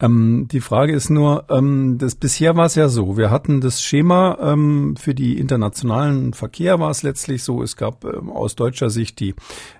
[0.00, 3.82] Ähm, die Frage ist nur, ähm, das bisher war es ja so, wir hatten das
[3.82, 8.90] Schema ähm, für die internationalen Verkehr war es letztlich so, es gab ähm, aus deutscher
[8.90, 9.34] Sicht die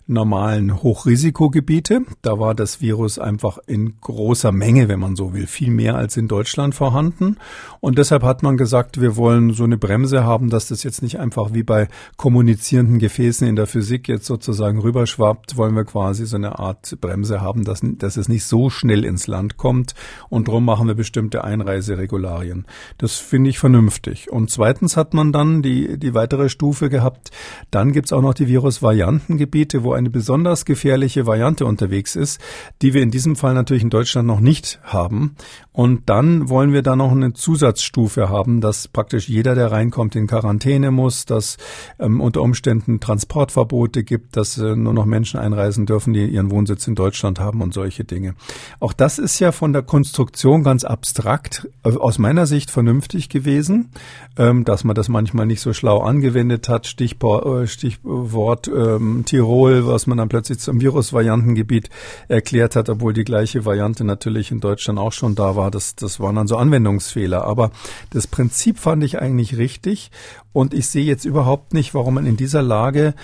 [0.07, 2.03] normalen Hochrisikogebiete.
[2.21, 6.17] Da war das Virus einfach in großer Menge, wenn man so will, viel mehr als
[6.17, 7.37] in Deutschland vorhanden.
[7.81, 11.19] Und deshalb hat man gesagt, wir wollen so eine Bremse haben, dass das jetzt nicht
[11.19, 16.37] einfach wie bei kommunizierenden Gefäßen in der Physik jetzt sozusagen rüberschwappt, wollen wir quasi so
[16.37, 19.95] eine Art Bremse haben, dass, dass es nicht so schnell ins Land kommt.
[20.29, 22.67] Und darum machen wir bestimmte Einreiseregularien.
[22.99, 24.31] Das finde ich vernünftig.
[24.31, 27.31] Und zweitens hat man dann die, die weitere Stufe gehabt.
[27.71, 32.41] Dann gibt's auch noch die Virusvariantengebiete, wo eine besonders gefährliche Variante unterwegs ist,
[32.83, 35.37] die wir in diesem Fall natürlich in Deutschland noch nicht haben.
[35.73, 40.27] Und dann wollen wir da noch eine Zusatzstufe haben, dass praktisch jeder, der reinkommt, in
[40.27, 41.57] Quarantäne muss, dass
[41.99, 46.87] ähm, unter Umständen Transportverbote gibt, dass äh, nur noch Menschen einreisen dürfen, die ihren Wohnsitz
[46.87, 48.35] in Deutschland haben und solche Dinge.
[48.81, 51.44] Auch das ist ja von der Konstruktion ganz abstrakt,
[51.85, 53.91] äh, aus meiner Sicht vernünftig gewesen,
[54.37, 56.87] ähm, dass man das manchmal nicht so schlau angewendet hat.
[56.87, 61.91] Stichwort, äh, Stichwort ähm, Tirol, was man dann plötzlich zum Virusvariantengebiet
[62.29, 65.71] erklärt hat, obwohl die gleiche Variante natürlich in Deutschland auch schon da war.
[65.71, 67.45] Das, das waren dann so Anwendungsfehler.
[67.45, 67.71] Aber
[68.11, 70.11] das Prinzip fand ich eigentlich richtig.
[70.53, 73.15] Und ich sehe jetzt überhaupt nicht, warum man in dieser Lage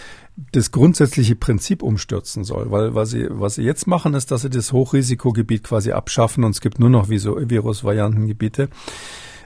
[0.52, 2.70] das grundsätzliche Prinzip umstürzen soll.
[2.70, 6.52] Weil was sie, was sie jetzt machen, ist, dass sie das Hochrisikogebiet quasi abschaffen und
[6.52, 8.68] es gibt nur noch Virusvariantengebiete.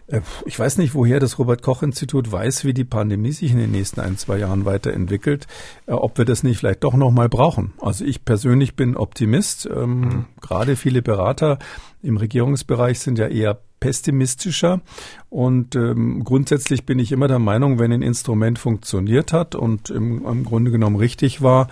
[0.07, 4.01] Äh, ich weiß nicht, woher das Robert-Koch-Institut weiß, wie die Pandemie sich in den nächsten
[4.01, 5.47] ein, zwei Jahren weiterentwickelt,
[5.87, 7.75] äh, ob wir das nicht vielleicht doch nochmal brauchen.
[7.81, 9.67] Also ich persönlich bin Optimist.
[9.67, 10.25] Ähm, mhm.
[10.41, 11.59] Gerade viele Berater
[12.03, 14.81] im Regierungsbereich sind ja eher pessimistischer.
[15.29, 20.25] Und ähm, grundsätzlich bin ich immer der Meinung, wenn ein Instrument funktioniert hat und im,
[20.25, 21.69] im Grunde genommen richtig war,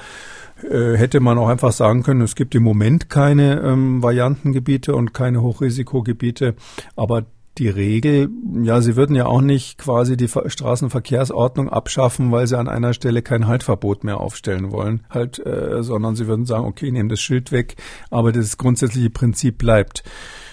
[0.62, 5.14] äh, hätte man auch einfach sagen können, es gibt im Moment keine ähm, Variantengebiete und
[5.14, 6.54] keine Hochrisikogebiete,
[6.96, 7.24] aber
[7.56, 8.28] die Regel,
[8.62, 13.22] ja, sie würden ja auch nicht quasi die Straßenverkehrsordnung abschaffen, weil sie an einer Stelle
[13.22, 17.52] kein Haltverbot mehr aufstellen wollen, halt, äh, sondern sie würden sagen, okay, nehmen das Schild
[17.52, 17.76] weg,
[18.10, 20.02] aber das grundsätzliche Prinzip bleibt.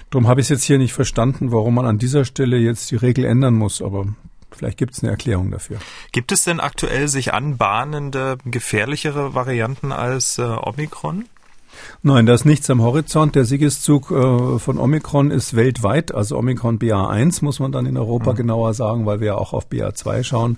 [0.09, 2.95] Darum habe ich es jetzt hier nicht verstanden, warum man an dieser Stelle jetzt die
[2.95, 4.07] Regel ändern muss, aber
[4.51, 5.77] vielleicht gibt es eine Erklärung dafür.
[6.11, 11.25] Gibt es denn aktuell sich anbahnende, gefährlichere Varianten als äh, Omikron?
[12.01, 13.35] Nein, da ist nichts am Horizont.
[13.35, 18.31] Der Siegeszug äh, von Omikron ist weltweit, also Omikron BA1 muss man dann in Europa
[18.31, 18.37] mhm.
[18.37, 20.57] genauer sagen, weil wir ja auch auf BA2 schauen.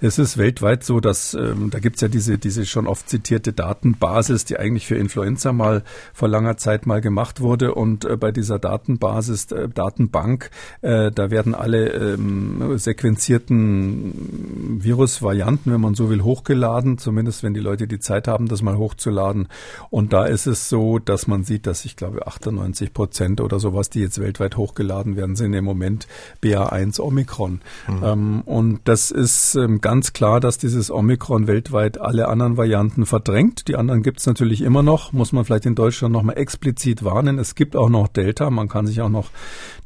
[0.00, 4.46] Es ist weltweit so, dass ähm, da gibt's ja diese, diese schon oft zitierte Datenbasis,
[4.46, 5.82] die eigentlich für Influenza mal
[6.14, 7.74] vor langer Zeit mal gemacht wurde.
[7.74, 15.80] Und äh, bei dieser Datenbasis, äh, Datenbank, äh, da werden alle ähm, sequenzierten Virusvarianten, wenn
[15.80, 19.48] man so will, hochgeladen, zumindest wenn die Leute die Zeit haben, das mal hochzuladen.
[19.90, 23.90] Und da ist es so, dass man sieht, dass ich glaube 98 Prozent oder sowas,
[23.90, 26.08] die jetzt weltweit hochgeladen werden, sind im Moment
[26.42, 27.60] BA1 Omikron.
[27.86, 28.02] Mhm.
[28.02, 33.66] Ähm, und das ist ähm, ganz klar, dass dieses Omikron weltweit alle anderen Varianten verdrängt.
[33.68, 37.38] Die anderen gibt es natürlich immer noch, muss man vielleicht in Deutschland nochmal explizit warnen.
[37.38, 39.30] Es gibt auch noch Delta, man kann sich auch noch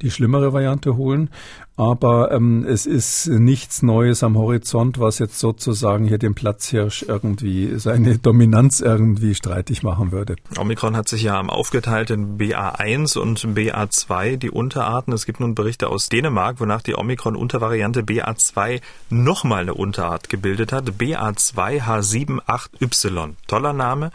[0.03, 1.31] die schlimmere Variante holen.
[1.77, 7.81] Aber ähm, es ist nichts Neues am Horizont, was jetzt sozusagen hier den Platzhirsch irgendwie,
[7.81, 10.37] seine Dominanz irgendwie streitig machen würde.
[10.57, 15.13] Omikron hat sich ja aufgeteilt in BA1 und BA2, die Unterarten.
[15.13, 20.89] Es gibt nun Berichte aus Dänemark, wonach die Omikron-Untervariante BA2 nochmal eine Unterart gebildet hat.
[20.91, 23.33] BA2H78Y.
[23.49, 24.13] Toller Name.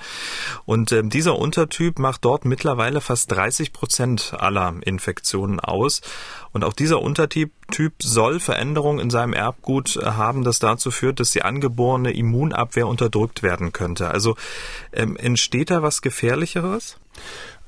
[0.65, 5.99] Und äh, dieser Untertyp macht dort mittlerweile fast 30 Prozent aller Infektionen aus.
[6.51, 7.51] Und auch dieser Untertyp
[8.01, 13.71] soll Veränderungen in seinem Erbgut haben, das dazu führt, dass die angeborene Immunabwehr unterdrückt werden
[13.71, 14.09] könnte.
[14.09, 14.35] Also
[14.91, 16.97] ähm, entsteht da was Gefährlicheres?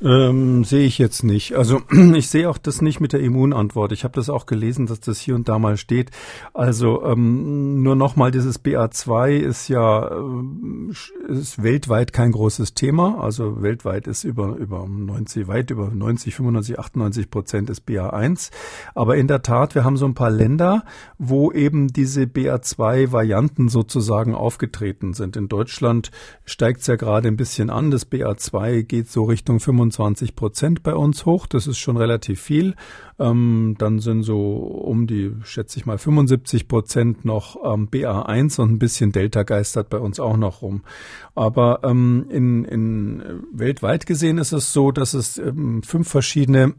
[0.03, 1.53] Ähm, sehe ich jetzt nicht.
[1.53, 1.81] Also
[2.15, 3.91] ich sehe auch das nicht mit der Immunantwort.
[3.91, 6.09] Ich habe das auch gelesen, dass das hier und da mal steht.
[6.53, 13.21] Also ähm, nur nochmal, dieses BA2 ist ja äh, ist weltweit kein großes Thema.
[13.21, 18.49] Also weltweit ist über über 90, weit über 90, 95, 98 Prozent ist BA1.
[18.95, 20.83] Aber in der Tat, wir haben so ein paar Länder,
[21.19, 25.37] wo eben diese BA2-Varianten sozusagen aufgetreten sind.
[25.37, 26.09] In Deutschland
[26.43, 27.91] steigt es ja gerade ein bisschen an.
[27.91, 31.47] Das BA2 geht so Richtung 25 25 Prozent bei uns hoch.
[31.47, 32.75] Das ist schon relativ viel.
[33.19, 38.71] Ähm, dann sind so um die, schätze ich mal, 75 Prozent noch ähm, BA1 und
[38.71, 40.81] ein bisschen Delta geistert bei uns auch noch rum.
[41.35, 43.23] Aber ähm, in, in
[43.53, 46.73] weltweit gesehen ist es so, dass es ähm, fünf verschiedene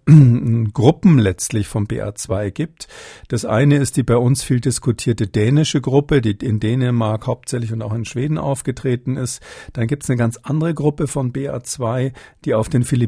[0.72, 2.88] Gruppen letztlich vom BA2 gibt.
[3.28, 7.82] Das eine ist die bei uns viel diskutierte dänische Gruppe, die in Dänemark hauptsächlich und
[7.82, 9.42] auch in Schweden aufgetreten ist.
[9.74, 12.12] Dann gibt es eine ganz andere Gruppe von BA2,
[12.44, 13.01] die auf den Philippinen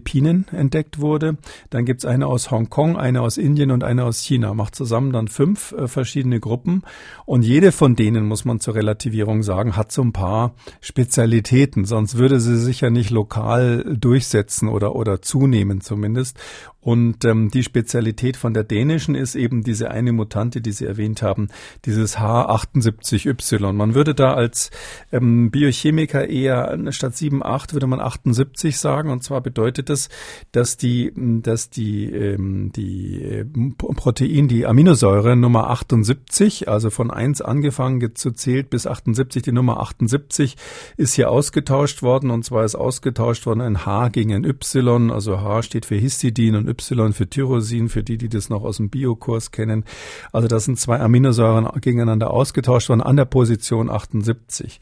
[0.52, 1.36] entdeckt wurde.
[1.70, 4.54] Dann gibt es eine aus Hongkong, eine aus Indien und eine aus China.
[4.54, 6.82] Macht zusammen dann fünf äh, verschiedene Gruppen.
[7.26, 11.84] Und jede von denen, muss man zur Relativierung sagen, hat so ein paar Spezialitäten.
[11.84, 16.38] Sonst würde sie sich ja nicht lokal durchsetzen oder, oder zunehmen zumindest.
[16.84, 21.22] Und ähm, die Spezialität von der dänischen ist eben diese eine Mutante, die Sie erwähnt
[21.22, 21.48] haben,
[21.86, 23.72] dieses H78Y.
[23.72, 24.70] Man würde da als
[25.10, 29.08] ähm, Biochemiker eher statt 7,8 würde man 78 sagen.
[29.08, 30.10] Und zwar bedeutet das,
[30.52, 33.46] dass die, dass die, ähm, die äh,
[33.78, 39.80] Protein, die Aminosäure Nummer 78, also von 1 angefangen zu zählt bis 78, die Nummer
[39.80, 40.58] 78
[40.98, 42.30] ist hier ausgetauscht worden.
[42.30, 45.10] Und zwar ist ausgetauscht worden ein H gegen ein Y.
[45.10, 48.78] Also H steht für Histidin und Y für Tyrosin, für die, die das noch aus
[48.78, 49.84] dem Biokurs kennen.
[50.32, 54.80] Also das sind zwei Aminosäuren gegeneinander ausgetauscht worden an der Position 78.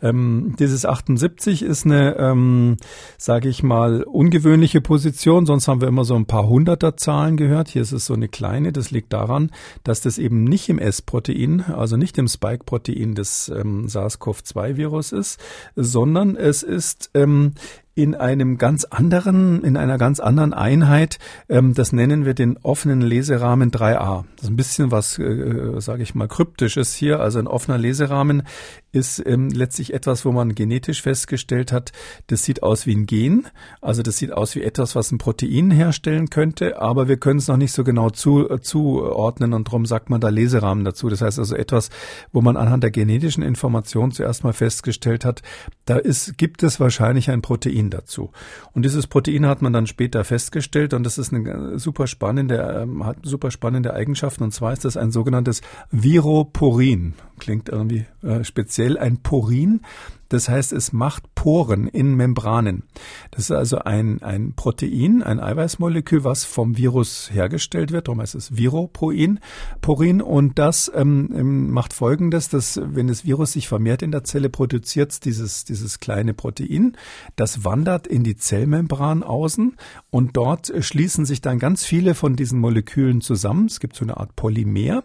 [0.00, 2.76] Ähm, dieses 78 ist eine, ähm,
[3.16, 5.44] sage ich mal, ungewöhnliche Position.
[5.44, 7.68] Sonst haben wir immer so ein paar hunderter Zahlen gehört.
[7.68, 8.72] Hier ist es so eine kleine.
[8.72, 9.50] Das liegt daran,
[9.82, 15.40] dass das eben nicht im S-Protein, also nicht im Spike-Protein des ähm, SARS-CoV-2-Virus ist,
[15.74, 17.54] sondern es ist ähm,
[17.98, 21.18] in einem ganz anderen, in einer ganz anderen Einheit.
[21.48, 24.22] Ähm, das nennen wir den offenen Leserahmen 3a.
[24.36, 27.18] Das ist ein bisschen was, äh, sage ich mal, kryptisches hier.
[27.18, 28.44] Also ein offener Leserahmen
[28.92, 31.92] ist ähm, letztlich etwas, wo man genetisch festgestellt hat,
[32.28, 33.46] das sieht aus wie ein Gen.
[33.80, 37.48] Also das sieht aus wie etwas, was ein Protein herstellen könnte, aber wir können es
[37.48, 41.08] noch nicht so genau zu, äh, zuordnen und darum sagt man da Leserahmen dazu.
[41.08, 41.90] Das heißt also etwas,
[42.32, 45.42] wo man anhand der genetischen Information zuerst mal festgestellt hat,
[45.84, 48.30] da ist, gibt es wahrscheinlich ein Protein dazu.
[48.72, 53.04] Und dieses Protein hat man dann später festgestellt und das ist eine super spannende, ähm,
[53.04, 57.14] hat super spannende Eigenschaften und zwar ist das ein sogenanntes Viroporin.
[57.38, 59.80] Klingt irgendwie äh, speziell ein Porin.
[60.28, 62.82] Das heißt, es macht Poren in Membranen.
[63.30, 68.08] Das ist also ein, ein Protein, ein Eiweißmolekül, was vom Virus hergestellt wird.
[68.08, 69.40] Darum heißt es Viroporin.
[69.80, 70.20] Porin.
[70.20, 74.50] Und das ähm, ähm macht Folgendes, dass wenn das Virus sich vermehrt in der Zelle,
[74.50, 76.96] produziert es dieses, dieses kleine Protein.
[77.36, 79.76] Das wandert in die Zellmembran außen
[80.10, 83.66] und dort schließen sich dann ganz viele von diesen Molekülen zusammen.
[83.66, 85.04] Es gibt so eine Art Polymer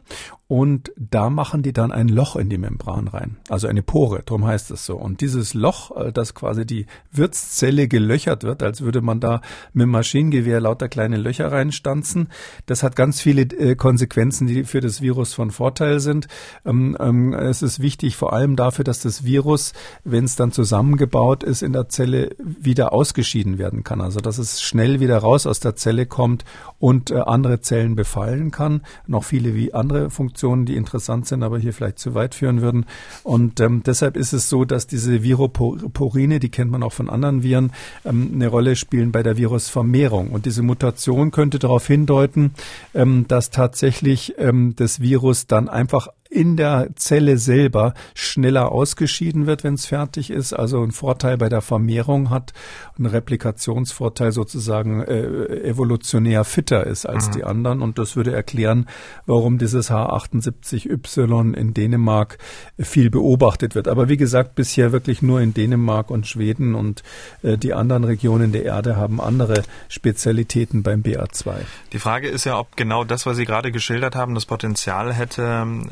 [0.53, 4.45] und da machen die dann ein Loch in die Membran rein, also eine Pore, darum
[4.45, 4.95] heißt es so.
[4.97, 9.41] Und dieses Loch, äh, das quasi die Wirtszelle gelöchert wird, als würde man da
[9.73, 12.29] mit Maschinengewehr lauter kleine Löcher reinstanzen,
[12.67, 16.27] das hat ganz viele äh, Konsequenzen, die für das Virus von Vorteil sind.
[16.65, 21.41] Ähm, ähm, es ist wichtig vor allem dafür, dass das Virus, wenn es dann zusammengebaut
[21.41, 24.01] ist, in der Zelle wieder ausgeschieden werden kann.
[24.01, 26.45] Also dass es schnell wieder raus aus der Zelle kommt
[26.77, 28.83] und äh, andere Zellen befallen kann.
[29.07, 32.61] Noch viele wie andere Funktionen Informationen, die interessant sind, aber hier vielleicht zu weit führen
[32.61, 32.85] würden.
[33.23, 37.43] Und ähm, deshalb ist es so, dass diese Viroporine, die kennt man auch von anderen
[37.43, 37.71] Viren,
[38.05, 40.31] ähm, eine Rolle spielen bei der Virusvermehrung.
[40.31, 42.51] Und diese Mutation könnte darauf hindeuten,
[42.93, 49.63] ähm, dass tatsächlich ähm, das Virus dann einfach in der Zelle selber schneller ausgeschieden wird,
[49.63, 52.53] wenn es fertig ist, also einen Vorteil bei der Vermehrung hat,
[52.97, 57.31] einen Replikationsvorteil sozusagen äh, evolutionär fitter ist als mhm.
[57.33, 57.81] die anderen.
[57.83, 58.87] Und das würde erklären,
[59.27, 62.39] warum dieses H78Y in Dänemark
[62.79, 63.87] viel beobachtet wird.
[63.87, 67.03] Aber wie gesagt, bisher wirklich nur in Dänemark und Schweden und
[67.43, 71.53] äh, die anderen Regionen der Erde haben andere Spezialitäten beim BA2.
[71.91, 75.43] Die Frage ist ja, ob genau das, was Sie gerade geschildert haben, das Potenzial hätte,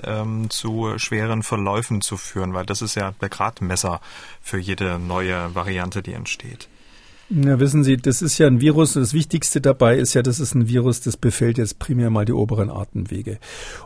[0.03, 4.01] ähm, ähm, zu schweren Verläufen zu führen, weil das ist ja der Gradmesser
[4.41, 6.67] für jede neue Variante, die entsteht.
[7.33, 8.93] Ja, wissen Sie, das ist ja ein Virus.
[8.93, 12.33] Das Wichtigste dabei ist ja, das ist ein Virus, das befällt jetzt primär mal die
[12.33, 13.39] oberen Atemwege.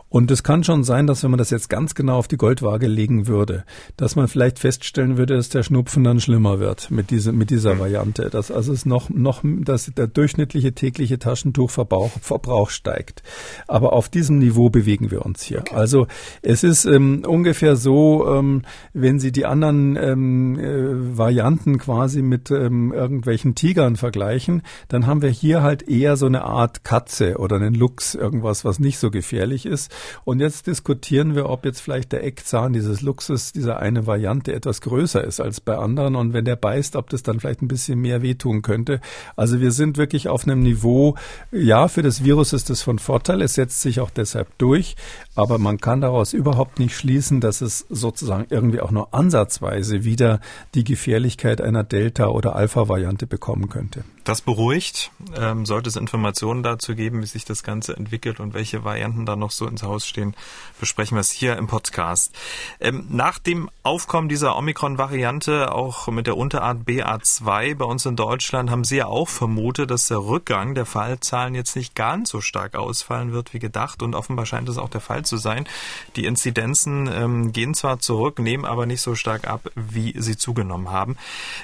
[0.08, 2.88] Und es kann schon sein, dass wenn man das jetzt ganz genau auf die Goldwaage
[2.88, 3.64] legen würde,
[3.96, 7.78] dass man vielleicht feststellen würde, dass der Schnupfen dann schlimmer wird mit dieser, mit dieser
[7.78, 8.30] Variante.
[8.30, 13.22] Dass also es noch, noch, dass der durchschnittliche tägliche Taschentuchverbrauch Verbrauch steigt.
[13.68, 15.60] Aber auf diesem Niveau bewegen wir uns hier.
[15.60, 15.74] Okay.
[15.74, 16.08] Also
[16.42, 22.50] es ist ähm, ungefähr so, ähm, wenn Sie die anderen ähm, äh, Varianten quasi mit
[22.50, 27.38] ähm, irgendwelchen irgendwelchen Tigern vergleichen, dann haben wir hier halt eher so eine Art Katze
[27.38, 29.94] oder einen Luchs, irgendwas, was nicht so gefährlich ist.
[30.24, 34.80] Und jetzt diskutieren wir, ob jetzt vielleicht der Eckzahn dieses Luchses, dieser eine Variante etwas
[34.80, 36.16] größer ist als bei anderen.
[36.16, 39.00] Und wenn der beißt, ob das dann vielleicht ein bisschen mehr wehtun könnte.
[39.36, 41.16] Also wir sind wirklich auf einem Niveau,
[41.52, 43.42] ja, für das Virus ist das von Vorteil.
[43.42, 44.96] Es setzt sich auch deshalb durch.
[45.34, 50.40] Aber man kann daraus überhaupt nicht schließen, dass es sozusagen irgendwie auch nur ansatzweise wieder
[50.74, 54.04] die Gefährlichkeit einer Delta- oder Alpha-Variante bekommen könnte.
[54.26, 55.12] Das beruhigt.
[55.36, 59.36] Ähm, sollte es Informationen dazu geben, wie sich das Ganze entwickelt und welche Varianten da
[59.36, 60.34] noch so ins Haus stehen,
[60.80, 62.34] besprechen wir es hier im Podcast.
[62.80, 68.68] Ähm, nach dem Aufkommen dieser Omikron-Variante, auch mit der Unterart BA2 bei uns in Deutschland,
[68.68, 72.74] haben Sie ja auch vermutet, dass der Rückgang der Fallzahlen jetzt nicht ganz so stark
[72.74, 74.02] ausfallen wird wie gedacht.
[74.02, 75.68] Und offenbar scheint es auch der Fall zu sein.
[76.16, 80.90] Die Inzidenzen ähm, gehen zwar zurück, nehmen aber nicht so stark ab, wie sie zugenommen
[80.90, 81.16] haben.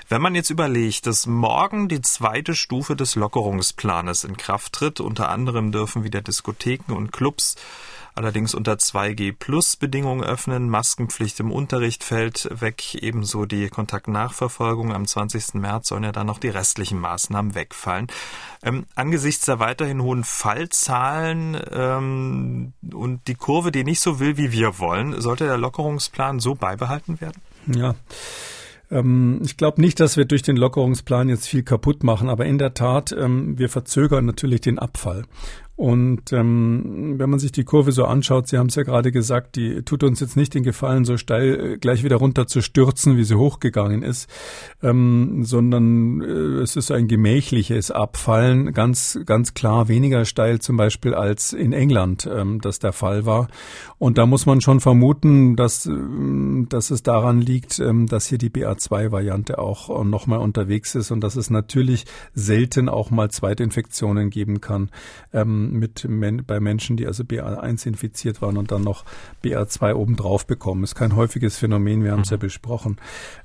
[0.08, 5.00] Wenn man jetzt überlegt, dass morgen die zweite zweite Stufe des Lockerungsplanes in Kraft tritt.
[5.00, 7.56] Unter anderem dürfen wieder Diskotheken und Clubs
[8.14, 10.68] allerdings unter 2G Plus Bedingungen öffnen.
[10.68, 14.92] Maskenpflicht im Unterricht fällt weg, ebenso die Kontaktnachverfolgung.
[14.92, 15.54] Am 20.
[15.54, 18.08] März sollen ja dann noch die restlichen Maßnahmen wegfallen.
[18.62, 24.52] Ähm, angesichts der weiterhin hohen Fallzahlen ähm, und die Kurve, die nicht so will, wie
[24.52, 27.40] wir wollen, sollte der Lockerungsplan so beibehalten werden?
[27.66, 27.94] Ja.
[28.92, 32.58] Ähm, ich glaube nicht, dass wir durch den Lockerungsplan jetzt viel kaputt machen, aber in
[32.58, 35.24] der Tat, ähm, wir verzögern natürlich den Abfall.
[35.74, 39.56] Und ähm, wenn man sich die Kurve so anschaut, Sie haben es ja gerade gesagt,
[39.56, 43.16] die tut uns jetzt nicht den Gefallen, so steil äh, gleich wieder runter zu stürzen,
[43.16, 44.28] wie sie hochgegangen ist,
[44.82, 51.14] ähm, sondern äh, es ist ein gemächliches Abfallen, ganz ganz klar weniger steil zum Beispiel
[51.14, 53.48] als in England ähm, das der Fall war.
[53.98, 58.38] Und da muss man schon vermuten, dass ähm, dass es daran liegt, ähm, dass hier
[58.38, 62.04] die BA2-Variante auch äh, nochmal unterwegs ist und dass es natürlich
[62.34, 64.90] selten auch mal Zweitinfektionen geben kann.
[65.32, 66.06] Ähm, mit
[66.46, 69.04] bei Menschen, die also BA1 infiziert waren und dann noch
[69.44, 70.84] BA2 obendrauf bekommen.
[70.84, 72.34] Ist kein häufiges Phänomen, wir haben es mhm.
[72.34, 72.96] ja besprochen.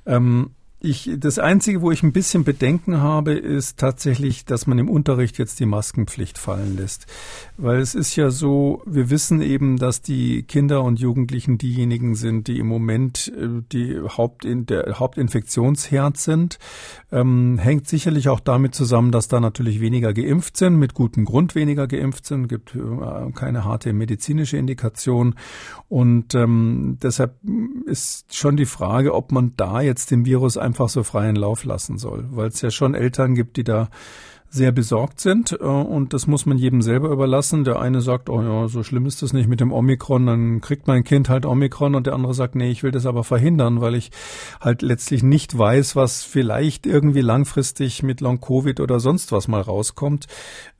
[0.06, 4.88] Ähm, ich, das Einzige, wo ich ein bisschen Bedenken habe, ist tatsächlich, dass man im
[4.88, 7.06] Unterricht jetzt die Maskenpflicht fallen lässt.
[7.56, 12.46] Weil es ist ja so, wir wissen eben, dass die Kinder und Jugendlichen diejenigen sind,
[12.46, 16.60] die im Moment äh, die Hauptin der Hauptinfektionsherd sind.
[17.10, 21.56] Ähm, hängt sicherlich auch damit zusammen, dass da natürlich weniger geimpft sind, mit gutem Grund
[21.56, 25.34] weniger geimpft sind, gibt äh, keine harte medizinische Indikation.
[25.88, 27.34] Und ähm, deshalb
[27.86, 31.96] ist schon die Frage, ob man da jetzt dem Virus einfach so freien Lauf lassen
[31.96, 33.88] soll, weil es ja schon Eltern gibt, die da
[34.50, 37.64] sehr besorgt sind äh, und das muss man jedem selber überlassen.
[37.64, 40.86] Der eine sagt, oh ja, so schlimm ist das nicht mit dem Omikron, dann kriegt
[40.86, 43.94] mein Kind halt Omikron und der andere sagt, nee, ich will das aber verhindern, weil
[43.94, 44.10] ich
[44.60, 49.60] halt letztlich nicht weiß, was vielleicht irgendwie langfristig mit Long Covid oder sonst was mal
[49.60, 50.26] rauskommt.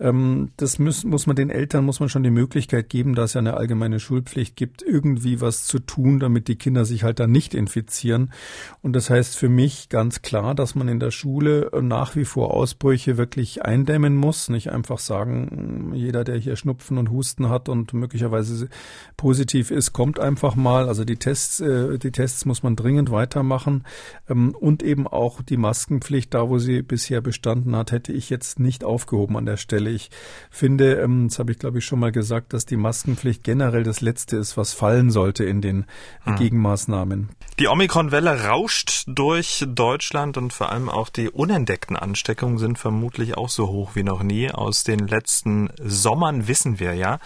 [0.00, 3.34] Ähm, das muss, muss man den Eltern muss man schon die Möglichkeit geben, dass es
[3.34, 7.30] ja eine allgemeine Schulpflicht gibt, irgendwie was zu tun, damit die Kinder sich halt dann
[7.30, 8.32] nicht infizieren.
[8.80, 12.54] Und das heißt für mich ganz klar, dass man in der Schule nach wie vor
[12.54, 17.92] Ausbrüche wirklich eindämmen muss, nicht einfach sagen, jeder, der hier Schnupfen und Husten hat und
[17.92, 18.68] möglicherweise
[19.16, 20.88] positiv ist, kommt einfach mal.
[20.88, 23.84] Also die Tests, äh, die Tests muss man dringend weitermachen
[24.28, 28.58] ähm, und eben auch die Maskenpflicht, da wo sie bisher bestanden hat, hätte ich jetzt
[28.58, 29.90] nicht aufgehoben an der Stelle.
[29.90, 30.10] Ich
[30.50, 34.00] finde, ähm, das habe ich glaube ich schon mal gesagt, dass die Maskenpflicht generell das
[34.00, 35.86] Letzte ist, was fallen sollte in den
[36.24, 36.36] mhm.
[36.36, 37.28] Gegenmaßnahmen.
[37.58, 43.47] Die Omikron-Welle rauscht durch Deutschland und vor allem auch die unentdeckten Ansteckungen sind vermutlich auch
[43.48, 44.50] auch so hoch wie noch nie.
[44.50, 47.18] Aus den letzten Sommern wissen wir ja,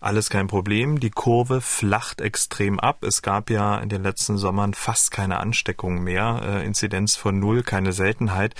[0.00, 0.98] alles kein Problem.
[0.98, 3.04] Die Kurve flacht extrem ab.
[3.04, 6.42] Es gab ja in den letzten Sommern fast keine Ansteckung mehr.
[6.44, 8.56] Äh, Inzidenz von null, keine Seltenheit.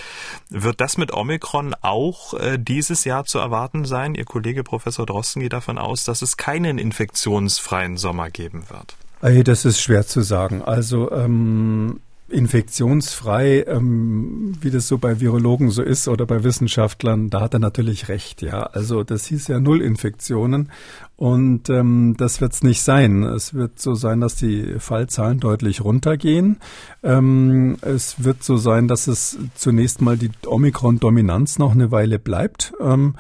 [0.49, 4.15] Wird das mit Omikron auch äh, dieses Jahr zu erwarten sein?
[4.15, 8.95] Ihr Kollege Professor Drosten geht davon aus, dass es keinen infektionsfreien Sommer geben wird.
[9.23, 10.63] Ey, das ist schwer zu sagen.
[10.63, 12.01] Also ähm
[12.33, 17.61] infektionsfrei, ähm, wie das so bei Virologen so ist oder bei Wissenschaftlern, da hat er
[17.61, 18.63] natürlich recht, ja.
[18.63, 20.71] Also das hieß ja Null Infektionen
[21.17, 23.23] und ähm, das wird es nicht sein.
[23.23, 26.57] Es wird so sein, dass die Fallzahlen deutlich runtergehen.
[27.03, 32.73] Ähm, es wird so sein, dass es zunächst mal die Omikron-Dominanz noch eine Weile bleibt.
[32.81, 33.15] Ähm,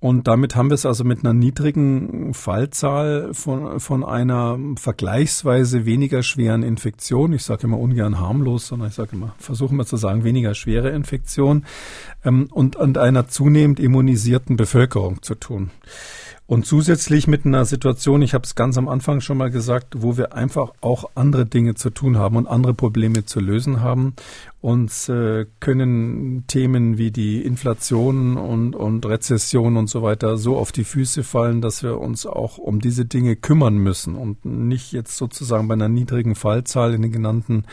[0.00, 6.22] und damit haben wir es also mit einer niedrigen Fallzahl von, von einer vergleichsweise weniger
[6.22, 7.32] schweren Infektion.
[7.32, 10.90] Ich sage immer ungern harmlos, sondern ich sage immer, versuchen wir zu sagen, weniger schwere
[10.90, 11.64] Infektion
[12.24, 15.70] ähm, und, und einer zunehmend immunisierten Bevölkerung zu tun.
[16.48, 20.16] Und zusätzlich mit einer Situation, ich habe es ganz am Anfang schon mal gesagt, wo
[20.16, 24.14] wir einfach auch andere Dinge zu tun haben und andere Probleme zu lösen haben.
[24.60, 30.72] Uns äh, können Themen wie die Inflation und, und Rezession und so weiter so auf
[30.72, 35.16] die Füße fallen, dass wir uns auch um diese Dinge kümmern müssen und nicht jetzt
[35.16, 37.64] sozusagen bei einer niedrigen Fallzahl in den genannten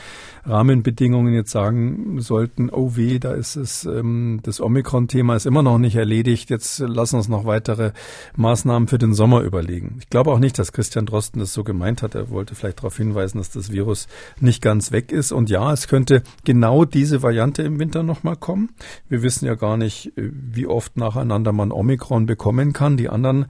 [0.43, 5.79] Rahmenbedingungen jetzt sagen sollten, oh weh, da ist es, ähm, das Omikron-Thema ist immer noch
[5.79, 7.93] nicht erledigt, jetzt lassen uns noch weitere
[8.35, 9.97] Maßnahmen für den Sommer überlegen.
[10.01, 12.13] Ich glaube auch nicht, dass Christian Drosten das so gemeint hat.
[12.13, 14.07] Er wollte vielleicht darauf hinweisen, dass das Virus
[14.39, 15.31] nicht ganz weg ist.
[15.31, 18.69] Und ja, es könnte genau genau diese Variante im Winter nochmal kommen.
[19.07, 22.97] Wir wissen ja gar nicht, äh, wie oft nacheinander man Omikron bekommen kann.
[22.97, 23.45] Die anderen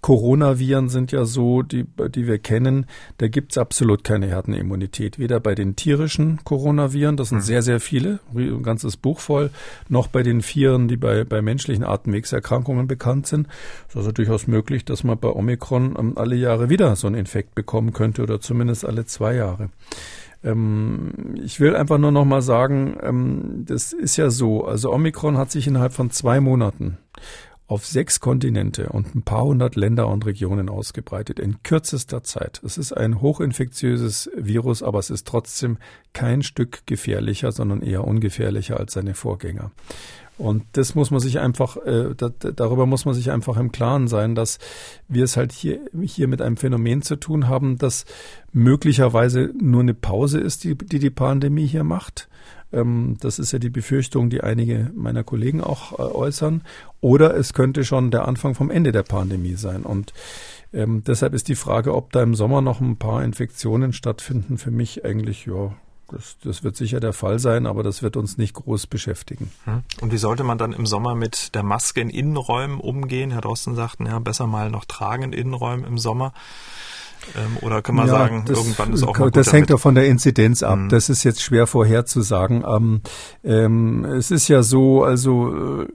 [0.00, 2.86] Coronaviren sind ja so, die, die wir kennen,
[3.18, 5.18] da gibt's absolut keine Herdenimmunität.
[5.18, 7.42] Weder bei den tierischen Coronaviren, das sind mhm.
[7.42, 9.50] sehr, sehr viele, ein ganzes Buch voll,
[9.90, 13.46] noch bei den Vieren, die bei, bei menschlichen Atemwegserkrankungen bekannt sind.
[13.88, 17.16] Es ist also durchaus möglich, dass man bei Omikron ähm, alle Jahre wieder so einen
[17.16, 19.68] Infekt bekommen könnte oder zumindest alle zwei Jahre.
[20.42, 24.64] Ähm, ich will einfach nur noch mal sagen, ähm, das ist ja so.
[24.64, 26.98] Also Omikron hat sich innerhalb von zwei Monaten
[27.70, 32.60] auf sechs Kontinente und ein paar hundert Länder und Regionen ausgebreitet in kürzester Zeit.
[32.64, 35.78] Es ist ein hochinfektiöses Virus, aber es ist trotzdem
[36.12, 39.70] kein Stück gefährlicher, sondern eher ungefährlicher als seine Vorgänger.
[40.40, 44.08] Und das muss man sich einfach, äh, da, darüber muss man sich einfach im Klaren
[44.08, 44.58] sein, dass
[45.06, 48.06] wir es halt hier, hier mit einem Phänomen zu tun haben, das
[48.50, 52.30] möglicherweise nur eine Pause ist, die die, die Pandemie hier macht.
[52.72, 56.62] Ähm, das ist ja die Befürchtung, die einige meiner Kollegen auch äh, äußern.
[57.02, 59.82] Oder es könnte schon der Anfang vom Ende der Pandemie sein.
[59.82, 60.14] Und
[60.72, 64.70] ähm, deshalb ist die Frage, ob da im Sommer noch ein paar Infektionen stattfinden, für
[64.70, 65.76] mich eigentlich ja
[66.12, 69.50] das, das wird sicher der Fall sein, aber das wird uns nicht groß beschäftigen.
[69.64, 69.82] Hm.
[70.00, 73.30] Und wie sollte man dann im Sommer mit der Maske in Innenräumen umgehen?
[73.30, 76.32] Herr Drosten sagt, ja, besser mal noch tragen in Innenräumen im Sommer.
[77.36, 79.94] Ähm, oder kann man ja, sagen, das, irgendwann ist auch mal Das hängt doch von
[79.94, 80.78] der Inzidenz ab.
[80.78, 80.88] Mhm.
[80.88, 82.64] Das ist jetzt schwer vorherzusagen.
[82.66, 83.00] Ähm,
[83.44, 85.86] ähm, es ist ja so, also äh,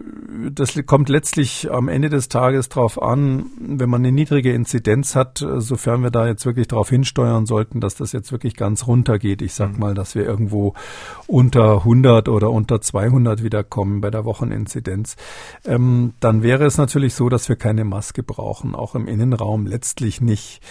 [0.51, 5.41] das kommt letztlich am Ende des Tages drauf an, wenn man eine niedrige Inzidenz hat,
[5.41, 9.19] äh, sofern wir da jetzt wirklich darauf hinsteuern sollten, dass das jetzt wirklich ganz runter
[9.19, 9.41] geht.
[9.41, 9.79] Ich sag mhm.
[9.79, 10.73] mal, dass wir irgendwo
[11.27, 15.15] unter 100 oder unter 200 wiederkommen bei der Wocheninzidenz.
[15.65, 20.21] Ähm, dann wäre es natürlich so, dass wir keine Maske brauchen, auch im Innenraum letztlich
[20.21, 20.61] nicht.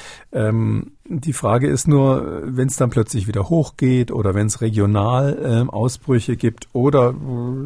[0.49, 5.67] Ähm, die Frage ist nur, wenn es dann plötzlich wieder hochgeht oder wenn es regional
[5.69, 7.15] äh, Ausbrüche gibt oder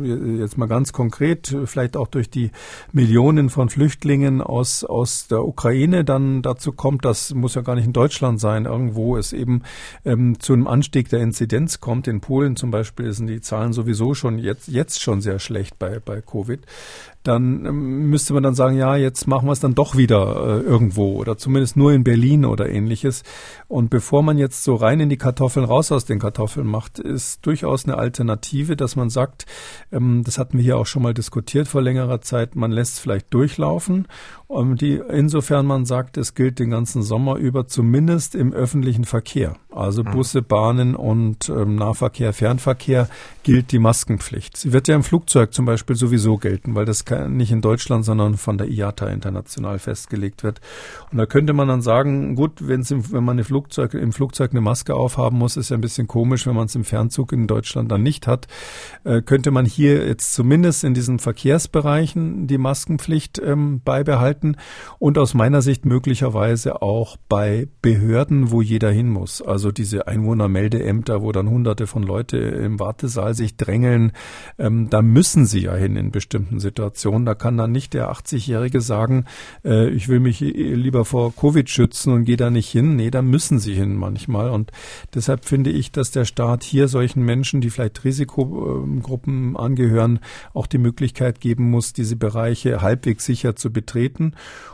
[0.02, 2.50] äh, jetzt mal ganz konkret, vielleicht auch durch die
[2.92, 7.86] Millionen von Flüchtlingen aus, aus der Ukraine dann dazu kommt, das muss ja gar nicht
[7.86, 9.62] in Deutschland sein, irgendwo es eben
[10.04, 12.08] ähm, zu einem Anstieg der Inzidenz kommt.
[12.08, 16.00] In Polen zum Beispiel sind die Zahlen sowieso schon jetzt, jetzt schon sehr schlecht bei,
[16.00, 16.66] bei Covid
[17.28, 20.60] dann ähm, müsste man dann sagen, ja, jetzt machen wir es dann doch wieder äh,
[20.60, 23.22] irgendwo oder zumindest nur in Berlin oder ähnliches.
[23.68, 27.44] Und bevor man jetzt so rein in die Kartoffeln, raus aus den Kartoffeln macht, ist
[27.44, 29.46] durchaus eine Alternative, dass man sagt,
[29.92, 32.98] ähm, das hatten wir hier auch schon mal diskutiert vor längerer Zeit, man lässt es
[33.00, 34.06] vielleicht durchlaufen
[34.50, 39.56] die, insofern man sagt, es gilt den ganzen Sommer über, zumindest im öffentlichen Verkehr.
[39.70, 40.10] Also mhm.
[40.10, 43.08] Busse, Bahnen und ähm, Nahverkehr, Fernverkehr
[43.42, 44.56] gilt die Maskenpflicht.
[44.56, 48.38] Sie wird ja im Flugzeug zum Beispiel sowieso gelten, weil das nicht in Deutschland, sondern
[48.38, 50.60] von der IATA international festgelegt wird.
[51.12, 54.52] Und da könnte man dann sagen, gut, wenn's im, wenn man eine Flugzeug, im Flugzeug
[54.52, 57.46] eine Maske aufhaben muss, ist ja ein bisschen komisch, wenn man es im Fernzug in
[57.46, 58.48] Deutschland dann nicht hat.
[59.04, 64.56] Äh, könnte man hier jetzt zumindest in diesen Verkehrsbereichen die Maskenpflicht ähm, beibehalten halten
[64.98, 69.42] und aus meiner Sicht möglicherweise auch bei Behörden, wo jeder hin muss.
[69.42, 74.12] Also diese Einwohnermeldeämter, wo dann hunderte von Leute im Wartesaal sich drängeln,
[74.58, 77.26] ähm, da müssen sie ja hin in bestimmten Situationen.
[77.26, 79.24] Da kann dann nicht der 80-Jährige sagen,
[79.64, 82.96] äh, ich will mich lieber vor Covid schützen und gehe da nicht hin.
[82.96, 84.50] Nee, da müssen sie hin manchmal.
[84.50, 84.72] Und
[85.14, 90.20] deshalb finde ich, dass der Staat hier solchen Menschen, die vielleicht Risikogruppen angehören,
[90.54, 94.27] auch die Möglichkeit geben muss, diese Bereiche halbwegs sicher zu betreten.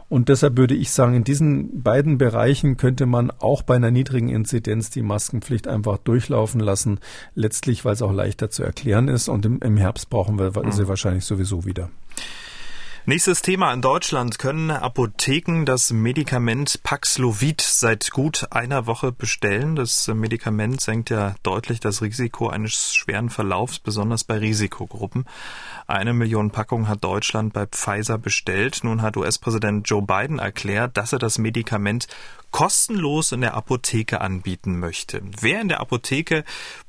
[0.08, 4.28] Und deshalb würde ich sagen, in diesen beiden Bereichen könnte man auch bei einer niedrigen
[4.28, 7.00] Inzidenz die Maskenpflicht einfach durchlaufen lassen.
[7.34, 9.28] Letztlich, weil es auch leichter zu erklären ist.
[9.28, 10.88] Und im, im Herbst brauchen wir sie mhm.
[10.88, 11.90] wahrscheinlich sowieso wieder.
[13.06, 13.70] Nächstes Thema.
[13.74, 19.76] In Deutschland können Apotheken das Medikament Paxlovid seit gut einer Woche bestellen.
[19.76, 25.26] Das Medikament senkt ja deutlich das Risiko eines schweren Verlaufs, besonders bei Risikogruppen.
[25.86, 28.80] Eine Million Packungen hat Deutschland bei Pfizer bestellt.
[28.84, 32.06] Nun hat US-Präsident Joe Biden erklärt, dass er das Medikament
[32.52, 35.20] kostenlos in der Apotheke anbieten möchte.
[35.40, 36.44] Wer in der Apotheke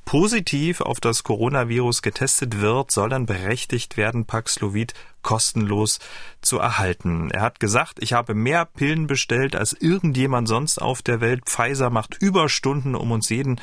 [0.05, 4.93] positiv auf das Coronavirus getestet wird, soll dann berechtigt werden, Paxlovid
[5.25, 5.99] kostenlos
[6.41, 7.31] zu erhalten.
[7.31, 11.45] Er hat gesagt, ich habe mehr Pillen bestellt als irgendjemand sonst auf der Welt.
[11.45, 13.59] Pfizer macht Überstunden, um uns jeden,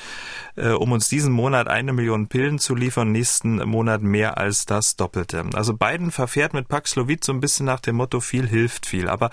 [0.56, 4.96] äh, um uns diesen Monat eine Million Pillen zu liefern, nächsten Monat mehr als das
[4.96, 5.44] Doppelte.
[5.54, 9.08] Also Biden verfährt mit Paxlovid so ein bisschen nach dem Motto viel hilft viel.
[9.08, 9.30] Aber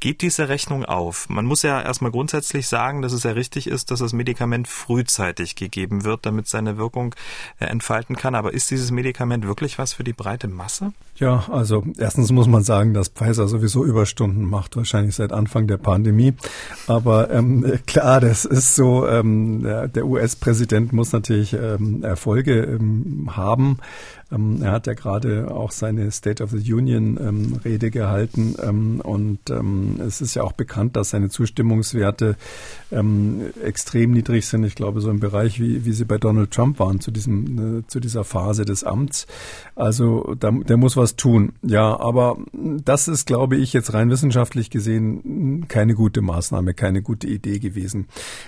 [0.00, 1.28] geht diese Rechnung auf?
[1.28, 5.54] Man muss ja erstmal grundsätzlich sagen, dass es ja richtig ist, dass das Medikament frühzeitig
[5.54, 7.14] gegeben wird, damit seine Wirkung
[7.60, 8.34] äh, entfalten kann.
[8.34, 10.92] Aber ist dieses Medikament wirklich was für die breite Masse?
[11.16, 11.67] Ja, also
[11.98, 16.34] erstens muss man sagen, dass Pfizer sowieso Überstunden macht, wahrscheinlich seit Anfang der Pandemie.
[16.86, 23.78] Aber ähm, klar, das ist so, ähm, der US-Präsident muss natürlich ähm, Erfolge ähm, haben.
[24.30, 29.00] Ähm, er hat ja gerade auch seine State of the Union ähm, Rede gehalten ähm,
[29.00, 32.36] und ähm, es ist ja auch bekannt, dass seine Zustimmungswerte
[32.92, 34.64] ähm, extrem niedrig sind.
[34.64, 37.86] Ich glaube, so im Bereich, wie, wie sie bei Donald Trump waren zu diesem, äh,
[37.86, 39.26] zu dieser Phase des Amts.
[39.74, 41.52] Also da, der muss was tun.
[41.62, 47.26] Ja, aber das ist, glaube ich, jetzt rein wissenschaftlich gesehen keine gute Maßnahme, keine gute
[47.26, 48.06] Idee gewesen.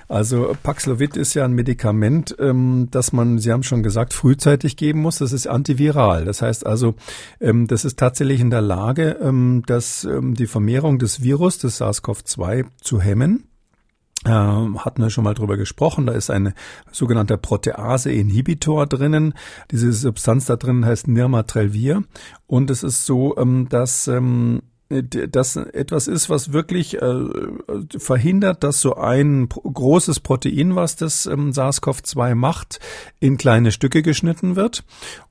[0.09, 5.01] Also Paxlovid ist ja ein Medikament, ähm, das man, Sie haben schon gesagt, frühzeitig geben
[5.01, 5.18] muss.
[5.18, 6.25] Das ist anti antiviral.
[6.25, 6.95] Das heißt also,
[7.41, 11.81] ähm, das ist tatsächlich in der Lage, ähm, dass ähm, die Vermehrung des Virus, des
[11.81, 13.45] SARS-CoV-2 zu hemmen.
[14.27, 16.07] Ähm, hatten wir schon mal drüber gesprochen.
[16.07, 16.53] Da ist ein
[16.93, 19.33] sogenannter Protease-Inhibitor drinnen.
[19.71, 22.03] Diese Substanz da drin heißt Nirmatrelvir.
[22.47, 24.61] Und es ist so, ähm, dass ähm,
[24.91, 27.24] das etwas ist, was wirklich äh,
[27.97, 32.80] verhindert, dass so ein großes Protein, was das ähm, SARS-CoV-2 macht,
[33.20, 34.82] in kleine Stücke geschnitten wird.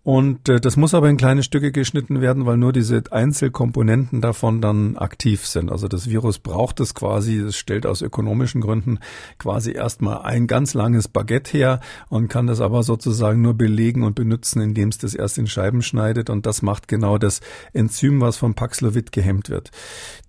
[0.03, 4.61] Und äh, das muss aber in kleine Stücke geschnitten werden, weil nur diese Einzelkomponenten davon
[4.61, 5.69] dann aktiv sind.
[5.69, 8.99] Also das Virus braucht es quasi, es stellt aus ökonomischen Gründen
[9.39, 14.15] quasi erstmal ein ganz langes Baguette her und kann das aber sozusagen nur belegen und
[14.15, 16.29] benutzen, indem es das erst in Scheiben schneidet.
[16.29, 17.41] Und das macht genau das
[17.73, 19.71] Enzym, was von Paxlovid gehemmt wird.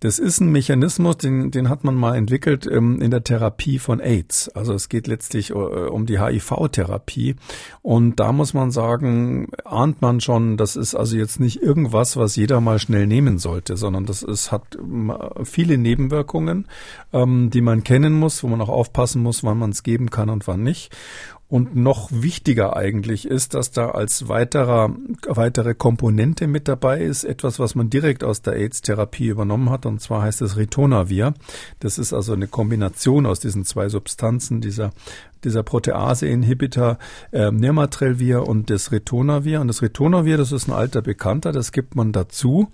[0.01, 4.01] Das ist ein Mechanismus, den, den hat man mal entwickelt ähm, in der Therapie von
[4.01, 4.49] AIDS.
[4.49, 7.37] Also es geht letztlich äh, um die HIV-Therapie.
[7.83, 12.37] Und da muss man sagen, ahnt man schon, das ist also jetzt nicht irgendwas, was
[12.37, 14.79] jeder mal schnell nehmen sollte, sondern das ist, hat
[15.45, 16.67] viele Nebenwirkungen,
[17.13, 20.31] ähm, die man kennen muss, wo man auch aufpassen muss, wann man es geben kann
[20.31, 20.91] und wann nicht.
[21.51, 24.95] Und noch wichtiger eigentlich ist, dass da als weiterer,
[25.27, 30.01] weitere Komponente mit dabei ist, etwas, was man direkt aus der AIDS-Therapie übernommen hat, und
[30.01, 31.35] zwar heißt es Ritonavir.
[31.81, 34.93] Das ist also eine Kombination aus diesen zwei Substanzen, dieser
[35.43, 36.99] dieser Protease-Inhibitor
[37.33, 39.63] äh, Nirmatrelvir und das Ritonavir.
[39.63, 42.71] Und das Ritonavir, das ist ein alter Bekannter, das gibt man dazu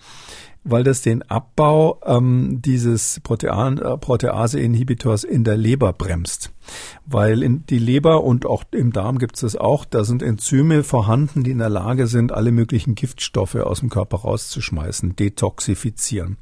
[0.69, 6.51] weil das den Abbau ähm, dieses äh, Protease-Inhibitors in der Leber bremst
[7.07, 10.83] weil in die Leber und auch im Darm gibt es das auch, da sind Enzyme
[10.83, 16.37] vorhanden, die in der Lage sind, alle möglichen Giftstoffe aus dem Körper rauszuschmeißen, detoxifizieren.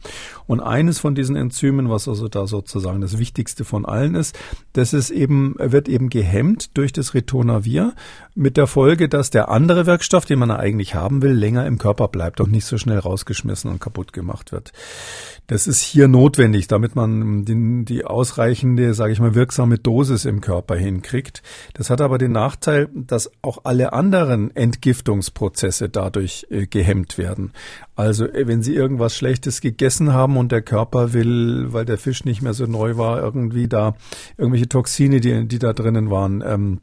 [0.47, 4.39] Und eines von diesen Enzymen, was also da sozusagen das wichtigste von allen ist,
[4.73, 7.95] das ist eben, wird eben gehemmt durch das Ritonavir
[8.35, 12.09] mit der Folge, dass der andere Wirkstoff, den man eigentlich haben will, länger im Körper
[12.09, 14.73] bleibt und nicht so schnell rausgeschmissen und kaputt gemacht wird.
[15.47, 20.41] Das ist hier notwendig, damit man die, die ausreichende, sage ich mal, wirksame Dosis im
[20.41, 21.43] Körper hinkriegt.
[21.75, 27.53] Das hat aber den Nachteil, dass auch alle anderen Entgiftungsprozesse dadurch äh, gehemmt werden.
[27.97, 32.25] Also äh, wenn Sie irgendwas Schlechtes gegessen haben und der Körper will, weil der Fisch
[32.25, 33.97] nicht mehr so neu war, irgendwie da
[34.37, 36.81] irgendwelche Toxine, die, die da drinnen waren, ähm,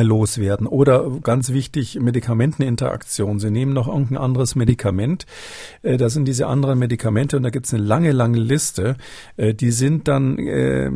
[0.00, 0.66] loswerden.
[0.66, 3.38] Oder ganz wichtig, Medikamenteninteraktion.
[3.38, 5.26] Sie nehmen noch irgendein anderes Medikament.
[5.82, 8.96] Äh, da sind diese anderen Medikamente und da gibt es eine lange, lange Liste.
[9.36, 10.90] Äh, die sind dann äh,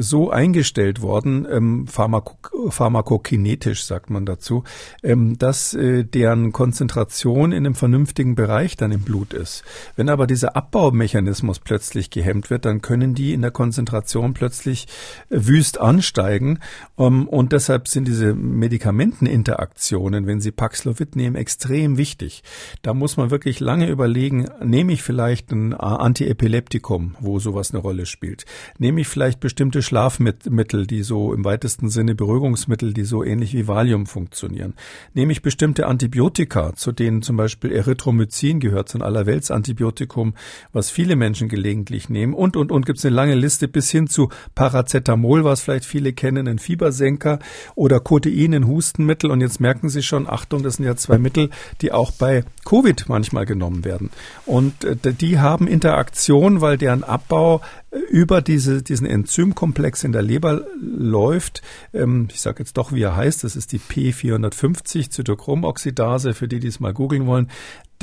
[0.00, 2.34] so eingestellt worden, ähm, pharmako
[2.68, 4.64] pharmakokinetisch sagt man dazu,
[5.02, 9.64] ähm, dass deren Konzentration in einem vernünftigen Bereich dann im Blut ist.
[9.96, 14.86] Wenn aber dieser Abbaumechanismus plötzlich gehemmt wird, dann können die in der Konzentration plötzlich
[15.28, 16.60] wüst ansteigen.
[16.98, 22.42] Ähm, und deshalb sind diese diese Medikamenteninteraktionen, wenn Sie Paxlovid nehmen, extrem wichtig.
[22.82, 28.06] Da muss man wirklich lange überlegen, nehme ich vielleicht ein Antiepileptikum, wo sowas eine Rolle
[28.06, 28.46] spielt?
[28.78, 33.68] Nehme ich vielleicht bestimmte Schlafmittel, die so im weitesten Sinne Beruhigungsmittel, die so ähnlich wie
[33.68, 34.74] Valium funktionieren?
[35.12, 40.34] Nehme ich bestimmte Antibiotika, zu denen zum Beispiel Erythromycin gehört, so ein Allerweltsantibiotikum,
[40.72, 44.06] was viele Menschen gelegentlich nehmen und, und, und gibt es eine lange Liste bis hin
[44.06, 47.38] zu Paracetamol, was vielleicht viele kennen, ein Fiebersenker
[47.74, 51.50] oder Codein in Hustenmittel und jetzt merken Sie schon, Achtung, das sind ja zwei Mittel,
[51.80, 54.10] die auch bei Covid manchmal genommen werden.
[54.46, 57.60] Und äh, die haben Interaktion, weil deren Abbau
[57.90, 61.62] äh, über diese, diesen Enzymkomplex in der Leber läuft.
[61.92, 66.60] Ähm, ich sage jetzt doch, wie er heißt, das ist die P450 Zytochromoxidase, für die,
[66.60, 67.50] die es mal googeln wollen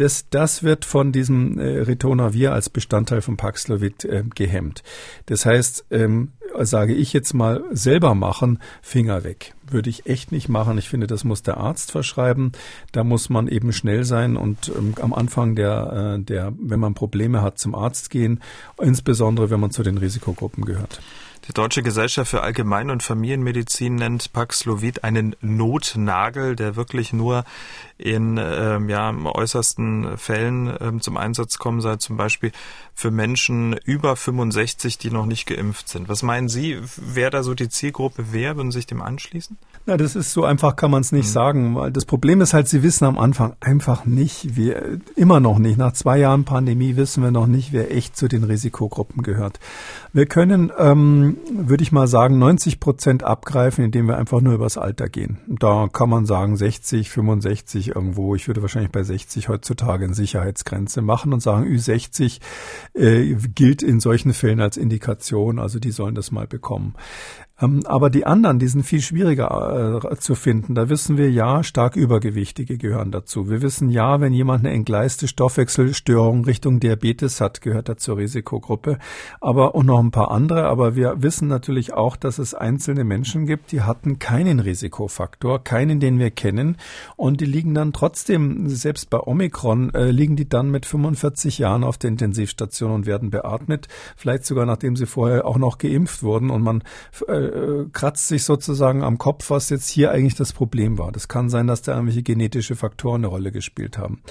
[0.01, 4.83] das, das wird von diesem äh, Ritonavir als Bestandteil von Paxlovid äh, gehemmt.
[5.27, 9.53] Das heißt, ähm, sage ich jetzt mal, selber machen, Finger weg.
[9.69, 10.77] Würde ich echt nicht machen.
[10.77, 12.51] Ich finde, das muss der Arzt verschreiben.
[12.91, 16.93] Da muss man eben schnell sein und ähm, am Anfang der, äh, der, wenn man
[16.93, 18.41] Probleme hat, zum Arzt gehen,
[18.81, 20.99] insbesondere wenn man zu den Risikogruppen gehört.
[21.47, 27.45] Die Deutsche Gesellschaft für Allgemein- und Familienmedizin nennt Paxlovid einen Notnagel, der wirklich nur
[28.01, 32.51] in ähm, ja, äußersten Fällen ähm, zum Einsatz kommen soll, zum Beispiel
[32.93, 36.09] für Menschen über 65, die noch nicht geimpft sind.
[36.09, 38.57] Was meinen Sie, wer da so die Zielgruppe wäre?
[38.57, 39.57] Würden Sie sich dem anschließen?
[39.85, 41.31] Na, das ist so einfach, kann man es nicht mhm.
[41.31, 41.75] sagen.
[41.75, 45.77] Weil das Problem ist halt, Sie wissen am Anfang einfach nicht, wir immer noch nicht.
[45.77, 49.59] Nach zwei Jahren Pandemie wissen wir noch nicht, wer echt zu den Risikogruppen gehört.
[50.13, 54.77] Wir können, ähm, würde ich mal sagen, 90 Prozent abgreifen, indem wir einfach nur übers
[54.77, 55.39] Alter gehen.
[55.47, 58.35] Da kann man sagen 60, 65 irgendwo.
[58.35, 62.39] Ich würde wahrscheinlich bei 60 heutzutage eine Sicherheitsgrenze machen und sagen, Ü60
[62.93, 65.59] äh, gilt in solchen Fällen als Indikation.
[65.59, 66.95] Also die sollen das mal bekommen.
[67.61, 70.75] Ähm, aber die anderen, die sind viel schwieriger äh, zu finden.
[70.75, 73.49] Da wissen wir ja, stark Übergewichtige gehören dazu.
[73.49, 78.97] Wir wissen ja, wenn jemand eine entgleiste Stoffwechselstörung Richtung Diabetes hat, gehört er zur Risikogruppe.
[79.39, 80.65] Aber und noch ein paar andere.
[80.65, 85.99] Aber wir wissen natürlich auch, dass es einzelne Menschen gibt, die hatten keinen Risikofaktor, keinen,
[85.99, 86.77] den wir kennen.
[87.15, 91.83] Und die liegen dann trotzdem, selbst bei Omikron, äh, liegen die dann mit 45 Jahren
[91.83, 93.87] auf der Intensivstation und werden beatmet.
[94.15, 96.83] Vielleicht sogar nachdem sie vorher auch noch geimpft wurden und man
[97.27, 101.11] äh, äh, kratzt sich sozusagen am Kopf, was jetzt hier eigentlich das Problem war.
[101.11, 104.21] Das kann sein, dass da irgendwelche genetische Faktoren eine Rolle gespielt haben.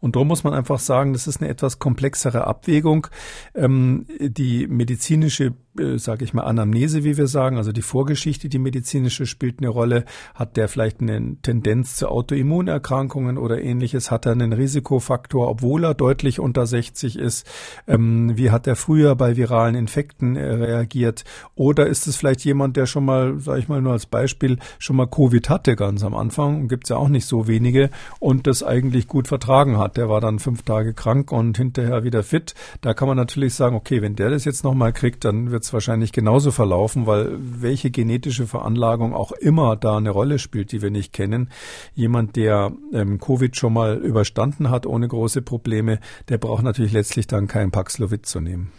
[0.00, 3.08] Und darum muss man einfach sagen, das ist eine etwas komplexere Abwägung.
[3.54, 8.58] Ähm, die medizinische äh, sage ich mal, Anamnese, wie wir sagen, also die Vorgeschichte, die
[8.58, 10.04] medizinische spielt eine Rolle.
[10.34, 14.10] Hat der vielleicht eine Tendenz zu Autoimmunerkrankungen oder ähnliches?
[14.10, 17.46] Hat er einen Risikofaktor, obwohl er deutlich unter 60 ist?
[17.86, 21.24] Ähm, wie hat er früher bei viralen Infekten äh, reagiert?
[21.54, 24.96] Oder ist es vielleicht jemand, der schon mal, sage ich mal nur als Beispiel, schon
[24.96, 26.68] mal Covid hatte ganz am Anfang?
[26.68, 29.96] Gibt es ja auch nicht so wenige und das eigentlich gut vertragen hat.
[29.96, 32.54] Der war dann fünf Tage krank und hinterher wieder fit.
[32.80, 35.72] Da kann man natürlich sagen, okay, wenn der das jetzt nochmal kriegt, dann wird es
[35.72, 40.90] wahrscheinlich genauso verlaufen, weil welche genetische Veranlagung auch immer da eine Rolle spielt, die wir
[40.90, 41.50] nicht kennen.
[41.94, 47.26] Jemand, der ähm, Covid schon mal überstanden hat ohne große Probleme, der braucht natürlich letztlich
[47.26, 48.72] dann keinen Paxlovid zu nehmen.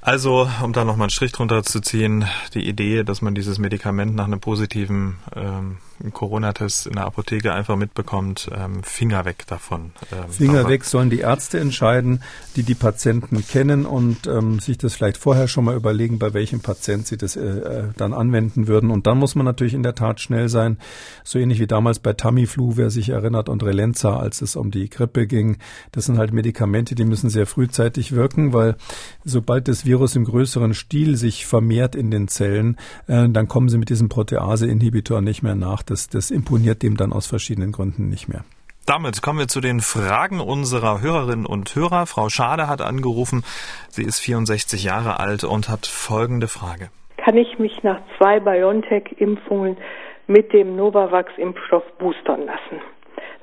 [0.00, 4.14] Also, um da nochmal einen Strich drunter zu ziehen, die Idee, dass man dieses Medikament
[4.14, 5.78] nach einem positiven ähm,
[6.12, 9.92] Corona-Test in der Apotheke einfach mitbekommt, ähm, Finger weg davon.
[10.12, 12.22] Ähm, Finger weg sollen die Ärzte entscheiden,
[12.56, 16.60] die die Patienten kennen und ähm, sich das vielleicht vorher schon mal überlegen, bei welchem
[16.60, 18.90] Patient sie das äh, äh, dann anwenden würden.
[18.90, 20.78] Und dann muss man natürlich in der Tat schnell sein,
[21.22, 24.88] so ähnlich wie damals bei Tamiflu, wer sich erinnert, und Relenza, als es um die
[24.90, 25.58] Grippe ging.
[25.92, 28.76] Das sind halt Medikamente, die müssen sehr frühzeitig wirken, weil
[29.24, 32.76] sobald das Virus im größeren Stil sich vermehrt in den Zellen,
[33.06, 37.12] äh, dann kommen sie mit diesem Protease-Inhibitor nicht mehr nach das, das imponiert dem dann
[37.12, 38.44] aus verschiedenen Gründen nicht mehr.
[38.86, 42.04] Damit kommen wir zu den Fragen unserer Hörerinnen und Hörer.
[42.04, 43.42] Frau Schade hat angerufen.
[43.88, 46.90] Sie ist 64 Jahre alt und hat folgende Frage.
[47.16, 49.78] Kann ich mich nach zwei BioNTech-Impfungen
[50.26, 52.82] mit dem Novavax-Impfstoff boostern lassen?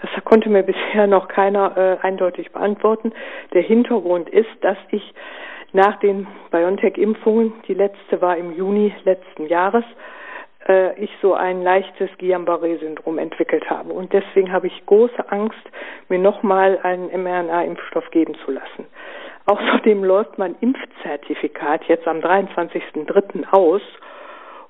[0.01, 3.11] Das konnte mir bisher noch keiner äh, eindeutig beantworten.
[3.53, 5.13] Der Hintergrund ist, dass ich
[5.73, 9.85] nach den BioNTech-Impfungen, die letzte war im Juni letzten Jahres,
[10.67, 13.93] äh, ich so ein leichtes Guillain-Barré-Syndrom entwickelt habe.
[13.93, 15.61] Und deswegen habe ich große Angst,
[16.09, 18.85] mir nochmal einen mRNA-Impfstoff geben zu lassen.
[19.45, 23.51] Außerdem läuft mein Impfzertifikat jetzt am 23.03.
[23.51, 23.81] aus.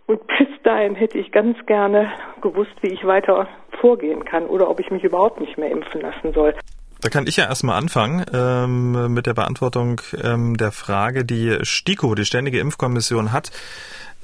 [0.08, 2.12] Und bis dahin hätte ich ganz gerne
[2.42, 3.48] gewusst, wie ich weiter
[3.80, 6.54] vorgehen kann oder ob ich mich überhaupt nicht mehr impfen lassen soll.
[7.02, 12.14] Da kann ich ja erstmal anfangen ähm, mit der Beantwortung ähm, der Frage, die STIKO,
[12.14, 13.52] die Ständige Impfkommission, hat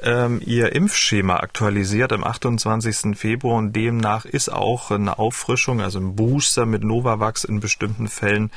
[0.02, 3.18] ähm, ihr Impfschema aktualisiert am 28.
[3.18, 8.52] Februar und demnach ist auch eine Auffrischung, also ein Booster mit Novavax in bestimmten Fällen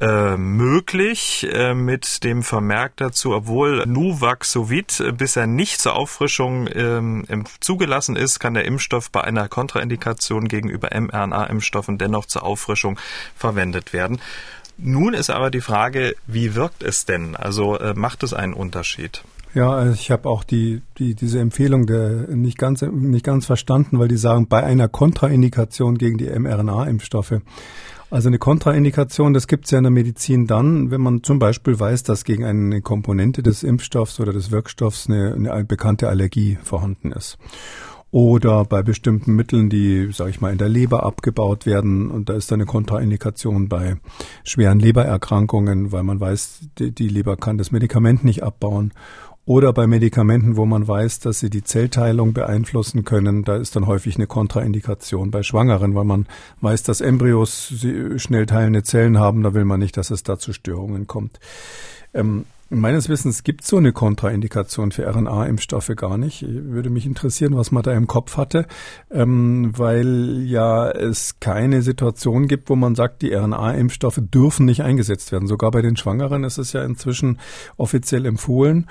[0.00, 8.16] äh, möglich äh, mit dem Vermerk dazu, obwohl Nuvaxovid bisher nicht zur Auffrischung ähm, zugelassen
[8.16, 12.98] ist, kann der Impfstoff bei einer Kontraindikation gegenüber mRNA-Impfstoffen dennoch zur Auffrischung
[13.36, 14.20] verwendet werden.
[14.78, 17.36] Nun ist aber die Frage, wie wirkt es denn?
[17.36, 19.22] Also äh, macht es einen Unterschied?
[19.54, 23.98] Ja, also ich habe auch die, die diese Empfehlung der nicht ganz nicht ganz verstanden,
[23.98, 27.40] weil die sagen bei einer Kontraindikation gegen die mRNA-Impfstoffe.
[28.10, 31.78] Also eine Kontraindikation, das gibt es ja in der Medizin dann, wenn man zum Beispiel
[31.78, 37.12] weiß, dass gegen eine Komponente des Impfstoffs oder des Wirkstoffs eine, eine bekannte Allergie vorhanden
[37.12, 37.38] ist
[38.12, 42.10] oder bei bestimmten Mitteln, die, sage ich mal, in der Leber abgebaut werden.
[42.10, 43.96] Und da ist eine Kontraindikation bei
[44.44, 48.92] schweren Lebererkrankungen, weil man weiß, die, die Leber kann das Medikament nicht abbauen.
[49.44, 53.86] Oder bei Medikamenten, wo man weiß, dass sie die Zellteilung beeinflussen können, da ist dann
[53.86, 55.32] häufig eine Kontraindikation.
[55.32, 56.26] Bei Schwangeren, weil man
[56.60, 57.74] weiß, dass Embryos
[58.16, 61.40] schnell teilende Zellen haben, da will man nicht, dass es da zu Störungen kommt.
[62.14, 66.42] Ähm, Meines Wissens gibt es so eine Kontraindikation für RNA-Impfstoffe gar nicht.
[66.48, 68.66] Würde mich interessieren, was man da im Kopf hatte,
[69.10, 75.32] ähm, weil ja es keine Situation gibt, wo man sagt, die RNA-Impfstoffe dürfen nicht eingesetzt
[75.32, 75.48] werden.
[75.48, 77.40] Sogar bei den Schwangeren ist es ja inzwischen
[77.76, 78.88] offiziell empfohlen.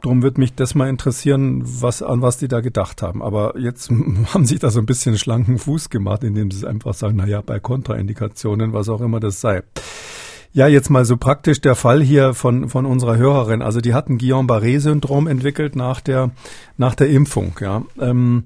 [0.00, 3.22] Darum wird mich das mal interessieren, was, an was die da gedacht haben.
[3.22, 3.90] Aber jetzt
[4.34, 7.40] haben sich da so ein bisschen schlanken Fuß gemacht, indem sie einfach sagen, na ja,
[7.40, 9.62] bei Kontraindikationen, was auch immer das sei.
[10.52, 13.60] Ja, jetzt mal so praktisch der Fall hier von, von unserer Hörerin.
[13.60, 16.30] Also die hat ein Guillain-Barré-Syndrom entwickelt nach der,
[16.76, 17.82] nach der Impfung, ja.
[18.00, 18.44] Ähm,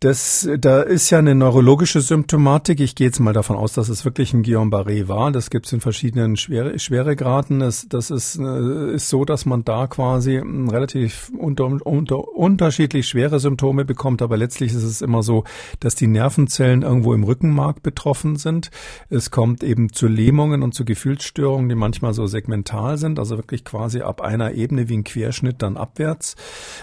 [0.00, 2.78] das, da ist ja eine neurologische Symptomatik.
[2.78, 5.32] Ich gehe jetzt mal davon aus, dass es wirklich ein Guillain-Barré war.
[5.32, 7.58] Das gibt es in verschiedenen Schwere, Schweregraden.
[7.58, 13.40] Das, das ist, äh, ist so, dass man da quasi relativ unter, unter, unterschiedlich schwere
[13.40, 14.22] Symptome bekommt.
[14.22, 15.42] Aber letztlich ist es immer so,
[15.80, 18.70] dass die Nervenzellen irgendwo im Rückenmark betroffen sind.
[19.10, 23.64] Es kommt eben zu Lähmungen und zu Gefühlsstörungen, die manchmal so segmental sind, also wirklich
[23.64, 26.36] quasi ab einer Ebene wie ein Querschnitt dann abwärts.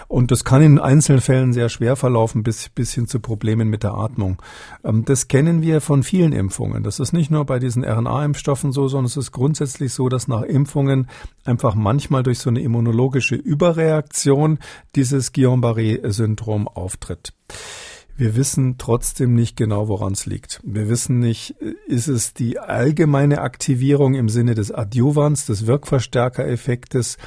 [0.06, 3.94] Und das kann in Einzelfällen sehr schwer verlaufen bis, bis hin zu Problemen mit der
[3.94, 4.40] Atmung.
[4.84, 6.82] Ähm, das kennen wir von vielen Impfungen.
[6.82, 10.42] Das ist nicht nur bei diesen RNA-Impfstoffen so, sondern es ist grundsätzlich so, dass nach
[10.42, 11.08] Impfungen
[11.44, 14.58] einfach manchmal durch so eine immunologische Überreaktion
[14.94, 17.32] dieses Guillain-Barré-Syndrom auftritt.
[18.18, 20.62] Wir wissen trotzdem nicht genau, woran es liegt.
[20.64, 21.50] Wir wissen nicht,
[21.86, 27.18] ist es die allgemeine Aktivierung im Sinne des Adjuvans, des Wirkverstärkereffektes,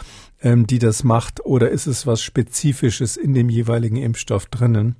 [0.41, 4.95] ähm, die das macht, oder ist es was Spezifisches in dem jeweiligen Impfstoff drinnen?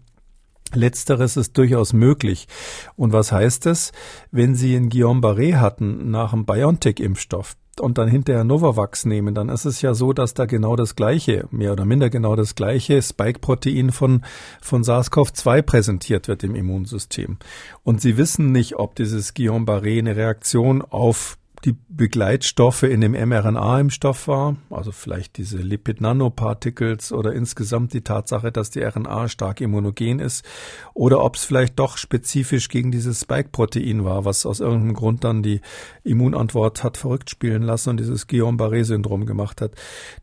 [0.76, 2.48] Letzteres ist durchaus möglich.
[2.96, 3.92] Und was heißt es?
[4.32, 9.66] Wenn Sie einen Guillain-Barré hatten nach einem BioNTech-Impfstoff und dann hinterher Novavax nehmen, dann ist
[9.66, 13.92] es ja so, dass da genau das gleiche, mehr oder minder genau das gleiche Spike-Protein
[13.92, 14.24] von,
[14.62, 17.38] von SARS-CoV-2 präsentiert wird im Immunsystem.
[17.84, 24.28] Und Sie wissen nicht, ob dieses Guillain-Barré eine Reaktion auf die Begleitstoffe in dem mRNA-Impfstoff
[24.28, 30.46] war, also vielleicht diese Lipid-Nanoparticles oder insgesamt die Tatsache, dass die RNA stark immunogen ist,
[30.94, 35.44] oder ob es vielleicht doch spezifisch gegen dieses Spike-Protein war, was aus irgendeinem Grund dann
[35.44, 35.62] die
[36.04, 39.72] Immunantwort hat verrückt spielen lassen und dieses Guillain-Barré-Syndrom gemacht hat.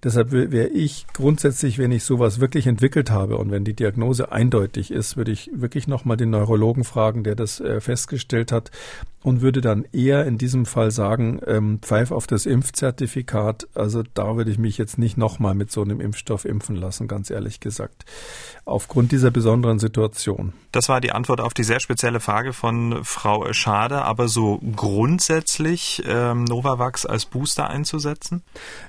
[0.02, 4.90] Deshalb wäre ich grundsätzlich, wenn ich sowas wirklich entwickelt habe und wenn die Diagnose eindeutig
[4.90, 8.70] ist, würde ich wirklich nochmal den Neurologen fragen, der das äh, festgestellt hat,
[9.26, 13.68] und würde dann eher in diesem Fall sagen, ähm, pfeif auf das Impfzertifikat.
[13.74, 17.30] Also da würde ich mich jetzt nicht nochmal mit so einem Impfstoff impfen lassen, ganz
[17.30, 18.04] ehrlich gesagt.
[18.64, 20.52] Aufgrund dieser besonderen Situation.
[20.72, 26.02] Das war die Antwort auf die sehr spezielle Frage von Frau Schade, aber so grundsätzlich
[26.06, 28.42] ähm, Novavax als Booster einzusetzen?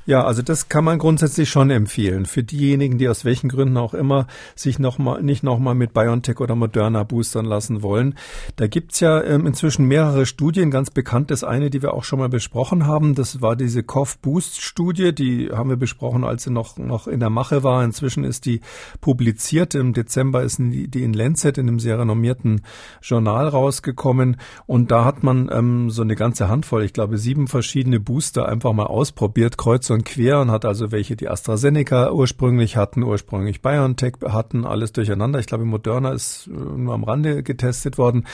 [0.05, 2.25] Ja, also das kann man grundsätzlich schon empfehlen.
[2.25, 6.39] Für diejenigen, die aus welchen Gründen auch immer sich noch mal, nicht nochmal mit BioNTech
[6.39, 8.15] oder Moderna boostern lassen wollen.
[8.55, 12.19] Da gibt's ja ähm, inzwischen mehrere Studien, ganz bekannt ist eine, die wir auch schon
[12.19, 13.15] mal mal besprochen haben.
[13.15, 17.63] Das war diese COV-Boost-Studie, die haben wir besprochen, als sie noch, noch in der Mache
[17.63, 17.83] war.
[17.83, 18.61] Inzwischen ist die
[19.01, 19.75] publiziert.
[19.75, 22.61] Im Dezember ist die in Lancet in einem sehr renommierten
[23.01, 24.37] Journal rausgekommen.
[24.65, 28.73] Und da hat man ähm, so eine ganze Handvoll, ich glaube sieben verschiedene Booster einfach
[28.73, 34.15] mal ausprobiert, kreuz und quer und hat also welche, die AstraZeneca ursprünglich hatten, ursprünglich BioNTech
[34.27, 35.39] hatten, alles durcheinander.
[35.39, 38.25] Ich glaube, Moderna ist äh, nur am Rande getestet worden.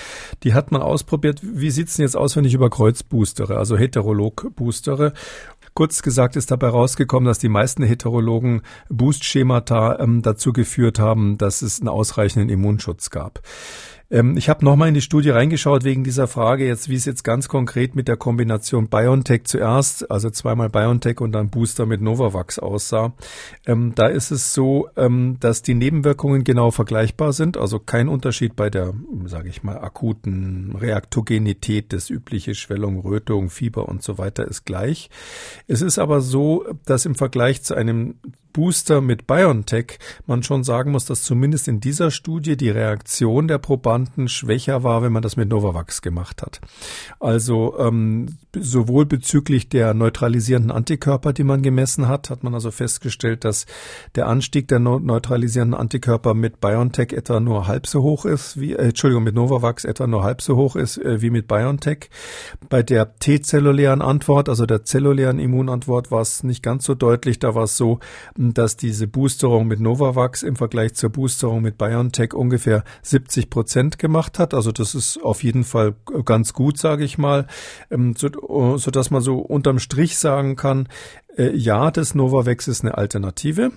[0.44, 1.42] Die hat man ausprobiert.
[1.44, 5.14] Wie sieht's denn jetzt aus, wenn ich über Kreuz boostere, also heterolog boostere?
[5.76, 11.64] Kurz gesagt ist dabei rausgekommen, dass die meisten Heterologen Boostschemata ähm, dazu geführt haben, dass
[11.64, 13.42] es einen ausreichenden Immunschutz gab.
[14.14, 17.24] Ähm, ich habe nochmal in die Studie reingeschaut wegen dieser Frage jetzt, wie es jetzt
[17.24, 22.60] ganz konkret mit der Kombination BioNTech zuerst, also zweimal BioNTech und dann Booster mit Novavax
[22.60, 23.14] aussah.
[23.66, 28.56] Ähm, da ist es so, ähm, dass die Nebenwirkungen genau vergleichbar sind, also kein Unterschied
[28.56, 28.94] bei der,
[29.26, 35.10] sage ich mal, akuten Reaktogenität, das übliche Schwellung, Rötung, Fieber und so weiter ist gleich.
[35.68, 38.16] Es ist aber so, dass im Vergleich zu einem
[38.54, 39.98] Booster mit BioNTech
[40.28, 45.02] man schon sagen muss, dass zumindest in dieser Studie die Reaktion der Probanden schwächer war,
[45.02, 46.62] wenn man das mit Novavax gemacht hat.
[47.20, 53.44] Also ähm, sowohl bezüglich der neutralisierenden Antikörper, die man gemessen hat, hat man also festgestellt,
[53.44, 53.66] dass
[54.16, 58.90] der Anstieg der neutralisierenden Antikörper mit BioNTech etwa nur halb so hoch ist, wie äh,
[58.90, 62.10] Entschuldigung, mit Novavax etwa nur halb so hoch ist äh, wie mit BioNTech.
[62.70, 67.40] Bei der T-zellulären Antwort, also der zellulären Immunantwort, war es nicht ganz so deutlich.
[67.40, 68.00] Da war es so,
[68.52, 74.40] dass diese Boosterung mit Novavax im Vergleich zur Boosterung mit BioNTech ungefähr 70 Prozent gemacht
[74.40, 74.54] hat.
[74.54, 77.48] Also das ist auf jeden Fall ganz gut, sage ich mal,
[77.90, 78.28] ähm, so,
[78.78, 80.88] so dass man so unterm Strich sagen kann,
[81.23, 83.72] äh, ja, das Novavax ist eine Alternative.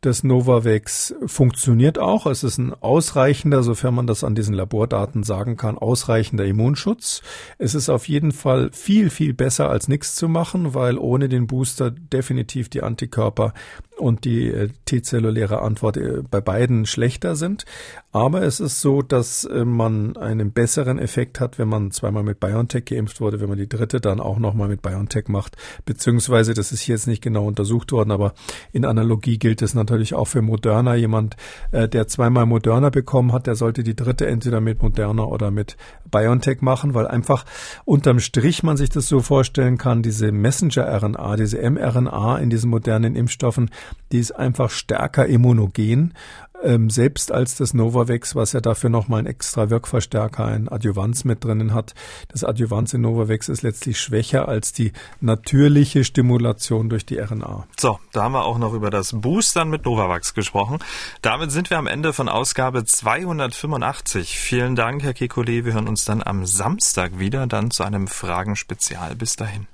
[0.00, 2.26] Das Novavax funktioniert auch.
[2.26, 7.22] Es ist ein ausreichender, sofern man das an diesen Labordaten sagen kann, ausreichender Immunschutz.
[7.58, 11.46] Es ist auf jeden Fall viel, viel besser als nichts zu machen, weil ohne den
[11.46, 13.54] Booster definitiv die Antikörper
[13.96, 17.64] und die äh, T-zelluläre Antwort äh, bei beiden schlechter sind.
[18.14, 22.40] Aber es ist so, dass äh, man einen besseren Effekt hat, wenn man zweimal mit
[22.40, 25.56] BioNTech geimpft wurde, wenn man die dritte dann auch nochmal mit BioNTech macht.
[25.84, 28.34] Beziehungsweise, das ist jetzt nicht genau untersucht worden, aber
[28.72, 30.94] in Analogie gilt es natürlich natürlich auch für Moderna.
[30.94, 31.36] Jemand,
[31.72, 35.76] äh, der zweimal Moderna bekommen hat, der sollte die dritte entweder mit Moderna oder mit
[36.10, 37.44] BioNTech machen, weil einfach
[37.84, 43.16] unterm Strich man sich das so vorstellen kann, diese Messenger-RNA, diese mRNA in diesen modernen
[43.16, 43.70] Impfstoffen,
[44.12, 46.14] die ist einfach stärker immunogen
[46.64, 51.44] ähm, selbst als das Novavax, was ja dafür nochmal ein extra Wirkverstärker, ein Adjuvanz mit
[51.44, 51.94] drinnen hat.
[52.28, 57.66] Das Adjuvanz in Novavax ist letztlich schwächer als die natürliche Stimulation durch die RNA.
[57.78, 60.78] So, da haben wir auch noch über das Boostern mit Novavax gesprochen.
[61.22, 64.38] Damit sind wir am Ende von Ausgabe 285.
[64.38, 65.64] Vielen Dank, Herr Kekulé.
[65.64, 69.14] Wir hören uns dann am Samstag wieder, dann zu einem Fragenspezial.
[69.14, 69.66] Bis dahin.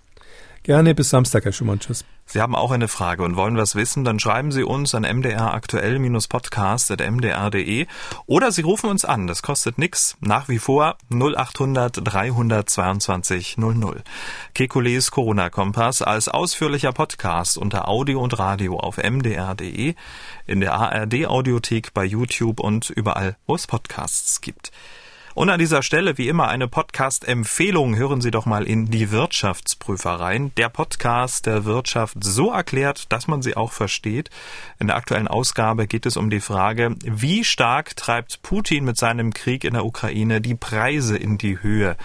[0.63, 1.81] Gerne bis Samstag, Herr Schumann.
[1.81, 2.05] Tschüss.
[2.33, 7.89] Sie haben auch eine Frage und wollen was wissen, dann schreiben Sie uns an mdraktuell-podcast.mdr.de
[8.27, 9.27] oder Sie rufen uns an.
[9.27, 10.17] Das kostet nichts.
[10.21, 14.05] Nach wie vor 0800 322 00.
[14.55, 19.97] Kekules Corona-Kompass als ausführlicher Podcast unter Audio und Radio auf mdr.de,
[20.47, 24.71] in der ARD-Audiothek bei YouTube und überall, wo es Podcasts gibt.
[25.41, 27.97] Und an dieser Stelle wie immer eine Podcast-Empfehlung.
[27.97, 30.53] Hören Sie doch mal in die Wirtschaftsprüfer rein.
[30.59, 34.29] Der Podcast der Wirtschaft so erklärt, dass man sie auch versteht.
[34.79, 39.33] In der aktuellen Ausgabe geht es um die Frage, wie stark treibt Putin mit seinem
[39.33, 41.97] Krieg in der Ukraine die Preise in die Höhe?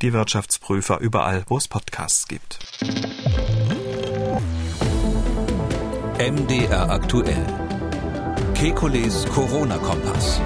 [0.00, 2.60] Die Wirtschaftsprüfer überall, wo es Podcasts gibt.
[6.20, 7.44] MDR aktuell.
[8.54, 10.40] Kekules Corona-Kompass.